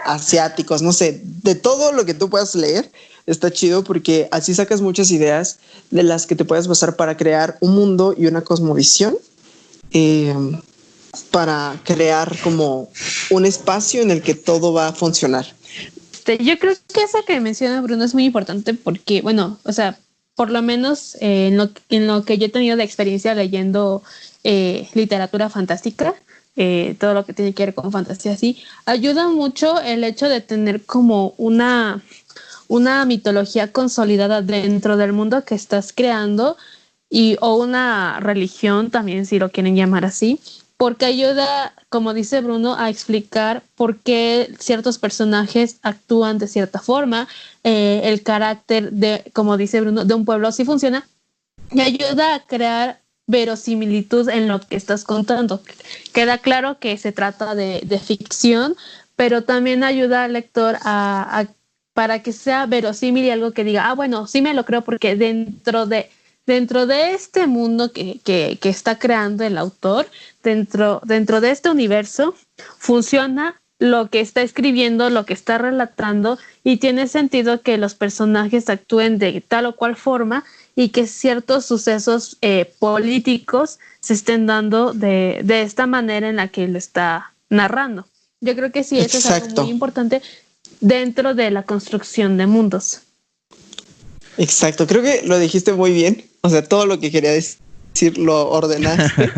[0.03, 2.91] asiáticos, no sé, de todo lo que tú puedas leer,
[3.25, 5.59] está chido porque así sacas muchas ideas
[5.89, 9.15] de las que te puedes basar para crear un mundo y una cosmovisión.
[9.91, 10.35] Eh,
[11.31, 12.89] para crear como
[13.29, 15.45] un espacio en el que todo va a funcionar.
[16.11, 19.97] Este, yo creo que eso que menciona Bruno es muy importante porque, bueno, o sea,
[20.37, 21.47] por lo menos eh,
[21.89, 24.03] en, lo, que yo he tenido de experiencia leyendo
[24.43, 26.13] eh, literatura fantástica,
[26.55, 30.41] eh, todo lo que tiene que ver con fantasía así, ayuda mucho el hecho de
[30.41, 32.03] tener como una,
[32.67, 36.55] una mitología consolidada dentro del mundo que estás creando
[37.09, 40.39] y o una religión también si lo quieren llamar así
[40.77, 47.27] porque ayuda, como dice Bruno, a explicar por qué ciertos personajes actúan de cierta forma,
[47.63, 51.07] eh, el carácter de, como dice Bruno, de un pueblo así funciona,
[51.71, 55.61] y ayuda a crear verosimilitud en lo que estás contando.
[56.13, 58.75] Queda claro que se trata de, ficción,
[59.15, 61.45] pero también ayuda al lector a,
[61.93, 65.15] para que sea verosímil y algo que diga, ah, bueno, sí me lo creo porque
[65.15, 66.09] dentro de
[66.47, 70.07] dentro de este mundo que, que, que, está creando el autor,
[70.41, 72.33] dentro, dentro de este universo,
[72.79, 78.69] funciona lo que está escribiendo, lo que está relatando, y tiene sentido que los personajes
[78.69, 80.43] actúen de tal o cual forma
[80.75, 86.47] y que ciertos sucesos eh, políticos se estén dando de, de, esta manera en la
[86.47, 88.07] que lo está narrando.
[88.41, 90.21] Yo creo que sí, eso es algo muy importante
[90.79, 93.01] dentro de la construcción de mundos.
[94.37, 96.23] Exacto, creo que lo dijiste muy bien.
[96.41, 99.31] O sea, todo lo que quería decir lo ordenaste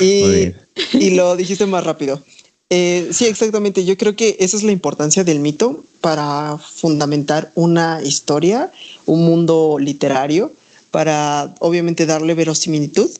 [0.00, 2.22] y, lo dijiste más rápido.
[2.70, 3.84] Eh, sí, exactamente.
[3.84, 8.72] Yo creo que esa es la importancia del mito para fundamentar una historia,
[9.06, 10.52] un mundo literario,
[10.90, 13.10] para obviamente darle verosimilitud.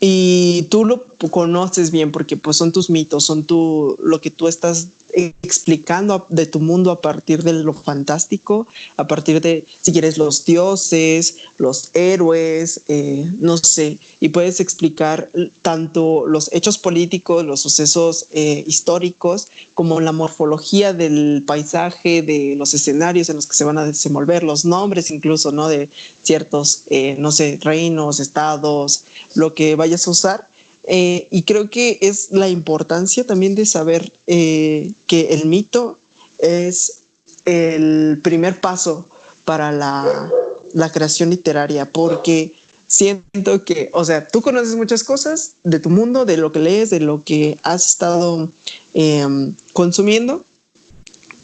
[0.00, 4.46] Y tú lo conoces bien porque pues son tus mitos, son tu, lo que tú
[4.46, 10.18] estás explicando de tu mundo a partir de lo fantástico, a partir de, si quieres,
[10.18, 15.30] los dioses, los héroes, eh, no sé, y puedes explicar
[15.62, 22.74] tanto los hechos políticos, los sucesos eh, históricos, como la morfología del paisaje, de los
[22.74, 25.68] escenarios en los que se van a desenvolver, los nombres incluso, ¿no?
[25.68, 25.88] De
[26.22, 29.04] ciertos, eh, no sé, reinos, estados,
[29.34, 30.55] lo que vayas a usar
[30.86, 35.98] eh, y creo que es la importancia también de saber eh, que el mito
[36.38, 37.02] es
[37.44, 39.08] el primer paso
[39.44, 40.30] para la,
[40.74, 42.54] la, creación literaria, porque
[42.86, 46.90] siento que, o sea, tú conoces muchas cosas de tu mundo, de lo que lees,
[46.90, 48.50] de lo que has estado
[48.94, 50.44] em, consumiendo,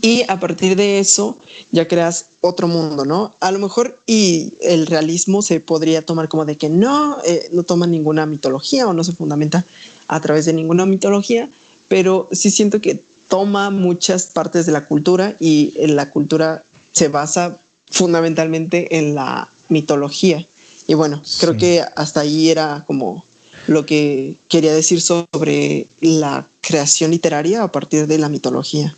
[0.03, 1.39] y a partir de eso
[1.71, 3.37] ya creas otro mundo, ¿no?
[3.39, 7.63] A lo mejor y el realismo se podría tomar como de que no, eh, no
[7.63, 9.65] toma ninguna mitología o no se fundamenta
[10.09, 11.49] a través de ninguna mitología,
[11.87, 17.61] pero sí siento que toma muchas partes de la cultura y la cultura se basa
[17.87, 20.45] fundamentalmente en la mitología.
[20.89, 23.25] Y bueno, creo que hasta ahí era como
[23.69, 28.97] lo que quería decir sobre la creación literaria a partir de la mitología.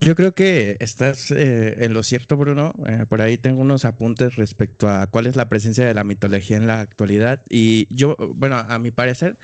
[0.00, 2.74] Yo creo que estás eh, en lo cierto, Bruno.
[2.86, 6.56] Eh, por ahí tengo unos apuntes respecto a cuál es la presencia de la mitología
[6.56, 7.42] en la actualidad.
[7.48, 9.36] Y yo, bueno, a mi parecer,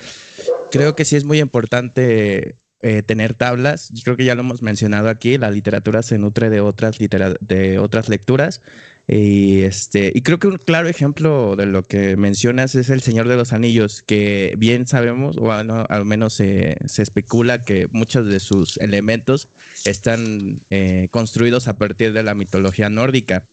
[0.71, 3.89] creo que sí es muy importante eh, tener tablas.
[3.89, 5.37] Yo creo que ya lo hemos mencionado aquí.
[5.37, 8.61] La literatura se nutre de otras, de otras lecturas.
[9.07, 13.27] Y, este, y creo que un claro ejemplo de lo que mencionas es El Señor
[13.27, 18.77] de los Anillos, que bien sabemos, o al, menos se, especula que muchos de sus
[18.77, 19.49] elementos
[19.85, 23.45] están eh, construidos a partir de la mitología nórdica.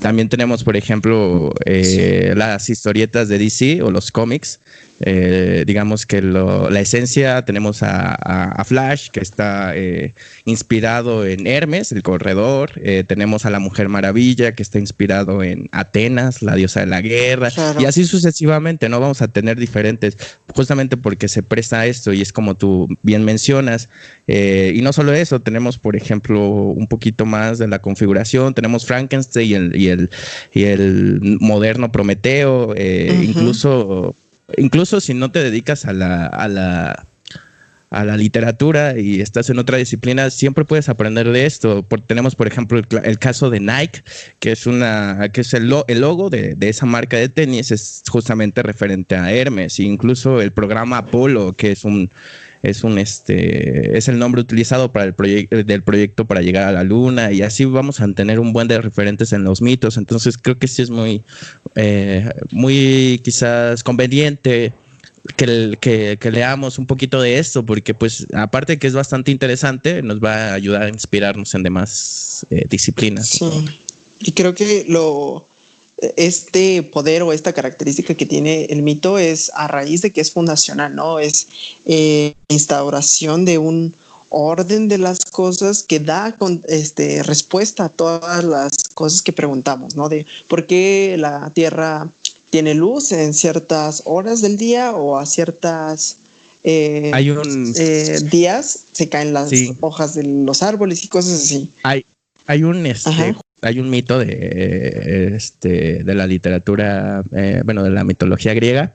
[0.00, 4.58] También tenemos, por ejemplo, eh, las historietas de DC o los cómics,
[5.00, 10.14] eh, digamos que la esencia tenemos a, Flash, que está eh,
[10.44, 12.72] inspirado en Hermes, el corredor.
[12.76, 17.00] Eh, tenemos a la Mujer Maravilla, que está inspirado en Atenas, la diosa de la
[17.00, 17.50] guerra.
[17.78, 19.00] Y así sucesivamente, ¿no?
[19.00, 20.16] Vamos a tener diferentes,
[20.54, 23.88] justamente porque se presta a esto y es como tú bien mencionas.
[24.26, 28.54] y no solo eso, tenemos, por ejemplo, un poquito más de la configuración.
[28.54, 30.10] Tenemos Frankenstein y el, y el,
[30.52, 34.14] y el moderno Prometeo, incluso
[34.56, 37.06] incluso si no te dedicas a la, a la,
[37.90, 41.86] a la literatura y estás en otra disciplina, siempre puedes aprender de esto.
[42.06, 44.02] tenemos, por ejemplo, el, caso de Nike,
[44.40, 48.02] que es una, que es el, el logo de, de, esa marca de tenis, es
[48.08, 52.10] justamente referente a Hermes, incluso el programa Apolo, que es un
[52.64, 56.72] es un este es el nombre utilizado para el proyecto del proyecto para llegar a
[56.72, 60.38] la luna y así vamos a tener un buen de referentes en los mitos entonces
[60.38, 61.22] creo que sí es muy
[61.74, 64.72] eh, muy quizás conveniente
[65.36, 70.20] que, que, leamos un poquito de esto, porque pues aparte que es bastante interesante, nos
[70.20, 73.28] va a ayudar a inspirarnos en demás eh, disciplinas.
[73.28, 73.46] Sí,
[74.20, 75.48] y creo que lo,
[75.98, 80.30] este poder o esta característica que tiene el mito es a raíz de que es
[80.30, 81.18] fundacional, ¿no?
[81.18, 81.46] Es
[81.86, 83.94] eh, instauración de un
[84.28, 89.94] orden de las cosas que da con, este, respuesta a todas las cosas que preguntamos,
[89.94, 90.08] ¿no?
[90.08, 92.08] De por qué la Tierra
[92.50, 96.16] tiene luz en ciertas horas del día o a ciertas
[96.64, 101.70] eh, hay un, eh, días se caen las hojas de los árboles y cosas así.
[101.82, 102.06] Hay,
[102.46, 108.04] hay un este, hay un mito de, este, de la literatura, eh, bueno, de la
[108.04, 108.94] mitología griega,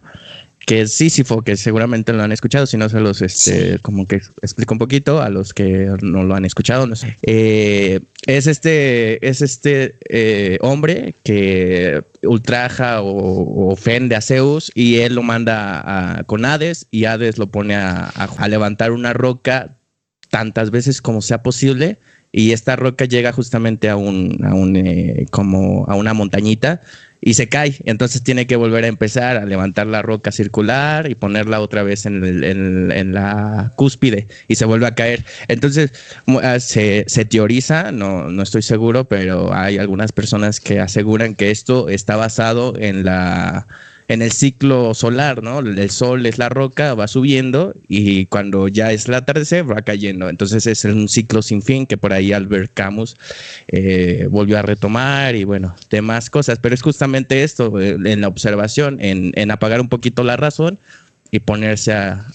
[0.66, 4.18] que es Sísifo, que seguramente lo han escuchado, si no se los, este, como que
[4.42, 7.18] explico un poquito a los que no lo han escuchado, no sé.
[7.24, 15.16] Eh, es este, es este eh, hombre que ultraja o, ofende a Zeus y él
[15.16, 15.82] lo manda
[16.20, 19.76] a, con Hades y Hades lo pone a, a levantar una roca
[20.30, 21.98] tantas veces como sea posible
[22.32, 26.82] y esta roca llega justamente a un, a un eh, como a una montañita
[27.22, 27.76] y se cae.
[27.86, 32.06] Entonces tiene que volver a empezar a levantar la roca circular y ponerla otra vez
[32.06, 35.26] en, en, la cúspide y se vuelve a caer.
[35.48, 35.92] Entonces
[36.42, 41.52] ah, se, se, teoriza, no, no estoy seguro, pero hay algunas personas que aseguran que
[41.52, 43.68] esto está basado en la
[44.10, 45.60] en el ciclo solar, ¿no?
[45.60, 50.30] El sol es la roca, va subiendo y cuando ya es el atardecer va cayendo.
[50.30, 53.16] Entonces es un ciclo sin fin que por ahí Albert Camus
[53.68, 56.58] eh, volvió a retomar y bueno, demás cosas.
[56.58, 60.80] Pero es justamente esto, eh, en la observación, en, apagar un poquito la razón
[61.30, 62.26] y ponerse a,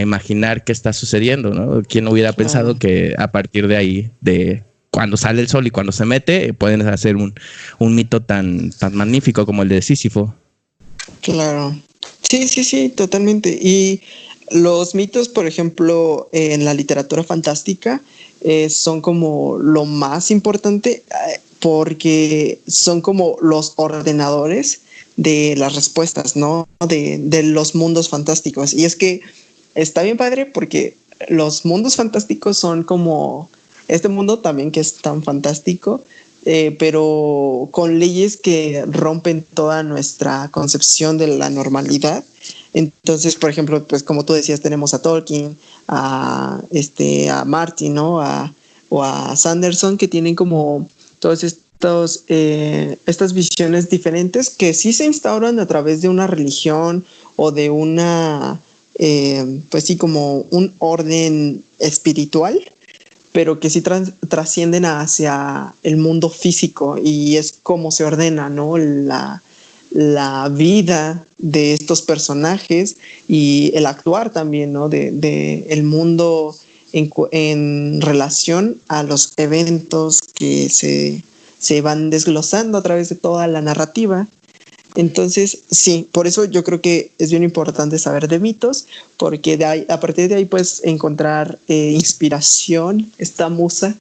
[0.00, 1.82] imaginar qué está sucediendo, ¿no?
[1.82, 5.92] ¿Quién hubiera pensado que a partir de ahí, de cuando sale el sol y cuando
[5.92, 7.34] se mete, pueden hacer un,
[7.78, 10.34] un mito tan, tan magnífico como el de Sísifo?
[11.22, 11.76] Claro.
[12.28, 13.50] Sí, sí, sí, totalmente.
[13.50, 14.00] Y
[14.50, 18.00] los mitos, por ejemplo, en la literatura fantástica,
[18.40, 24.80] eh, son como lo más importante eh, porque son como los ordenadores
[25.16, 26.68] de las respuestas, ¿no?
[26.86, 28.74] De, de, los mundos fantásticos.
[28.74, 29.22] Y es que
[29.74, 30.96] está bien padre porque
[31.28, 33.48] los mundos fantásticos son como
[33.88, 36.04] este mundo también que es tan fantástico,
[36.48, 42.24] eh, pero con leyes que rompen toda nuestra concepción de la normalidad.
[42.72, 48.20] Entonces, por ejemplo, pues como tú decías, tenemos a Tolkien, a, este, a Martin, ¿no?
[48.20, 48.54] A,
[48.90, 50.88] o a Sanderson, que tienen como
[51.18, 57.04] todos estos, eh, estas visiones diferentes que sí se instauran a través de una religión
[57.34, 58.60] o de una,
[58.94, 62.60] eh, pues sí, como un orden espiritual,
[63.36, 68.78] pero que sí trascienden hacia el mundo físico y es como se ordena, ¿no?
[68.78, 69.42] La,
[69.90, 72.96] la vida de estos personajes
[73.28, 74.88] y el actuar también, ¿no?
[74.88, 76.56] De, de el mundo
[76.94, 81.22] en, en, relación a los eventos que se,
[81.58, 84.28] se van desglosando a través de toda la narrativa
[84.96, 88.86] entonces, sí, por eso yo creo que es bien importante saber de mitos,
[89.18, 93.94] porque de ahí, a partir de ahí puedes encontrar eh, inspiración, esta musa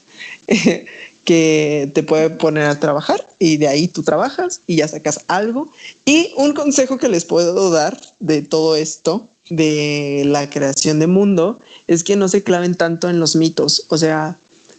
[1.26, 5.70] que te puede poner a trabajar y de ahí tú trabajas y ya sacas algo.
[6.06, 11.60] Y un consejo que les puedo dar de todo esto, de la creación de mundo,
[11.88, 13.86] es que no se claven tanto en los mitos.
[13.90, 14.38] O sea,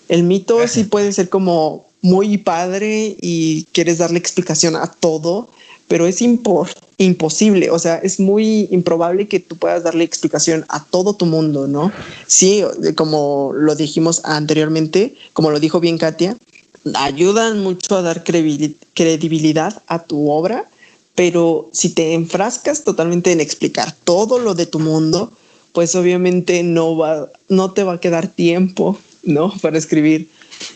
[0.09, 5.51] el mito sí puede ser como muy padre y quieres darle explicación a todo,
[5.89, 11.15] pero es imposible, o sea, es muy improbable que tú puedas darle explicación a todo
[11.15, 11.93] tu mundo, ¿no?
[12.27, 12.63] Sí,
[12.97, 16.37] como lo dijimos anteriormente, como lo dijo bien Katia,
[16.95, 20.69] ayudan mucho a dar credibilidad a tu obra,
[21.15, 25.33] pero si te enfrascas totalmente en explicar todo lo de tu mundo,
[25.73, 29.53] pues obviamente no va, no te va a quedar tiempo, ¿no?
[29.63, 30.31] Para escribir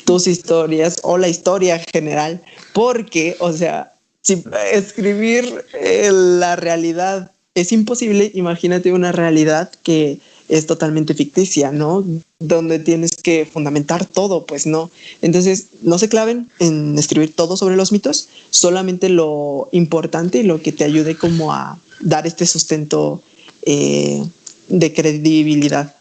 [0.05, 2.43] tus historias o la historia general,
[2.75, 3.93] porque, o sea,
[4.23, 12.05] si escribir eh, la realidad es imposible, imagínate una realidad que es totalmente ficticia, ¿no?
[12.39, 14.91] Donde tienes que fundamentar todo, pues no.
[15.23, 20.61] Entonces, no se claven en escribir todo sobre los mitos, solamente lo importante y lo
[20.61, 23.23] que te ayude como a dar este sustento
[23.63, 24.25] eh,
[24.69, 25.95] de credibilidad.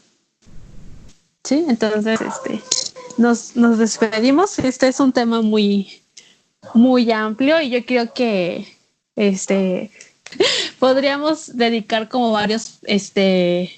[1.43, 2.61] Sí, entonces, este,
[3.17, 4.57] nos, nos despedimos.
[4.59, 6.01] Este es un tema muy,
[6.73, 8.67] muy amplio y yo creo que
[9.15, 9.91] este
[10.79, 13.71] podríamos dedicar como varios este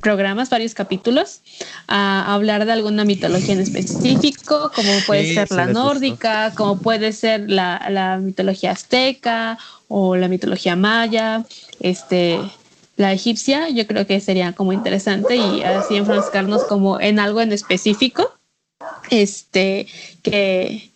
[0.00, 1.42] programas, varios capítulos
[1.86, 7.48] a hablar de alguna mitología en específico, como puede ser la nórdica, como puede ser
[7.48, 11.44] la, la, mitología azteca o la mitología maya,
[11.78, 12.40] este
[12.96, 17.52] la egipcia, yo creo que sería como interesante y así enfrascarnos como en algo en
[17.52, 18.32] específico,
[19.10, 19.86] este
[20.22, 20.90] que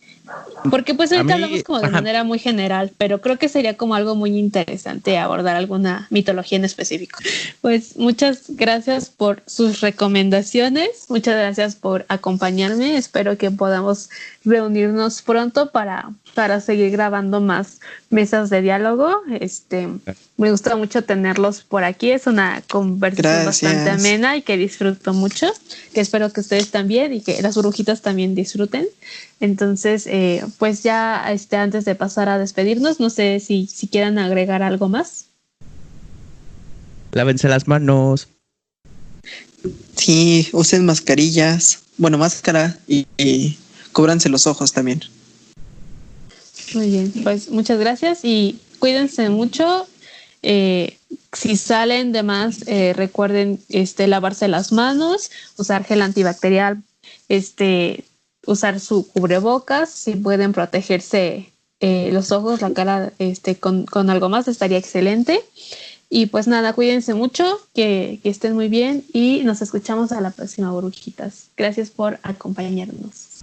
[0.70, 4.14] porque pues ahorita hablamos como de manera muy general, pero creo que sería como algo
[4.14, 7.18] muy interesante abordar alguna mitología en específico.
[7.60, 14.10] Pues muchas gracias por sus recomendaciones, muchas gracias por acompañarme, espero que podamos
[14.44, 17.80] reunirnos pronto para, para seguir grabando más
[18.10, 19.22] mesas de diálogo.
[19.40, 19.88] Este,
[20.36, 25.48] me gusta mucho tenerlos por aquí, es una conversación bastante amena y que disfruto mucho,
[25.92, 28.86] que espero que ustedes también y que las burbujitas también disfruten.
[29.40, 34.18] Entonces, eh, pues ya este, antes de pasar a despedirnos, no sé si, si quieran
[34.18, 35.26] agregar algo más.
[37.12, 38.28] Lávense las manos.
[39.96, 43.58] Sí, usen mascarillas, bueno, máscara y, y
[43.92, 45.02] cúbranse los ojos también.
[46.74, 49.86] Muy bien, pues muchas gracias y cuídense mucho.
[50.42, 50.98] Eh,
[51.32, 56.82] si salen de más, eh, recuerden este, lavarse las manos, usar gel antibacterial,
[57.28, 58.04] este,
[58.46, 64.28] usar su cubrebocas, si pueden protegerse eh, los ojos, la cara este, con, con, algo
[64.28, 65.40] más, estaría excelente.
[66.08, 70.30] Y pues nada, cuídense mucho, que, que estén muy bien y nos escuchamos a la
[70.30, 71.48] próxima, burbujitas.
[71.56, 73.35] Gracias por acompañarnos.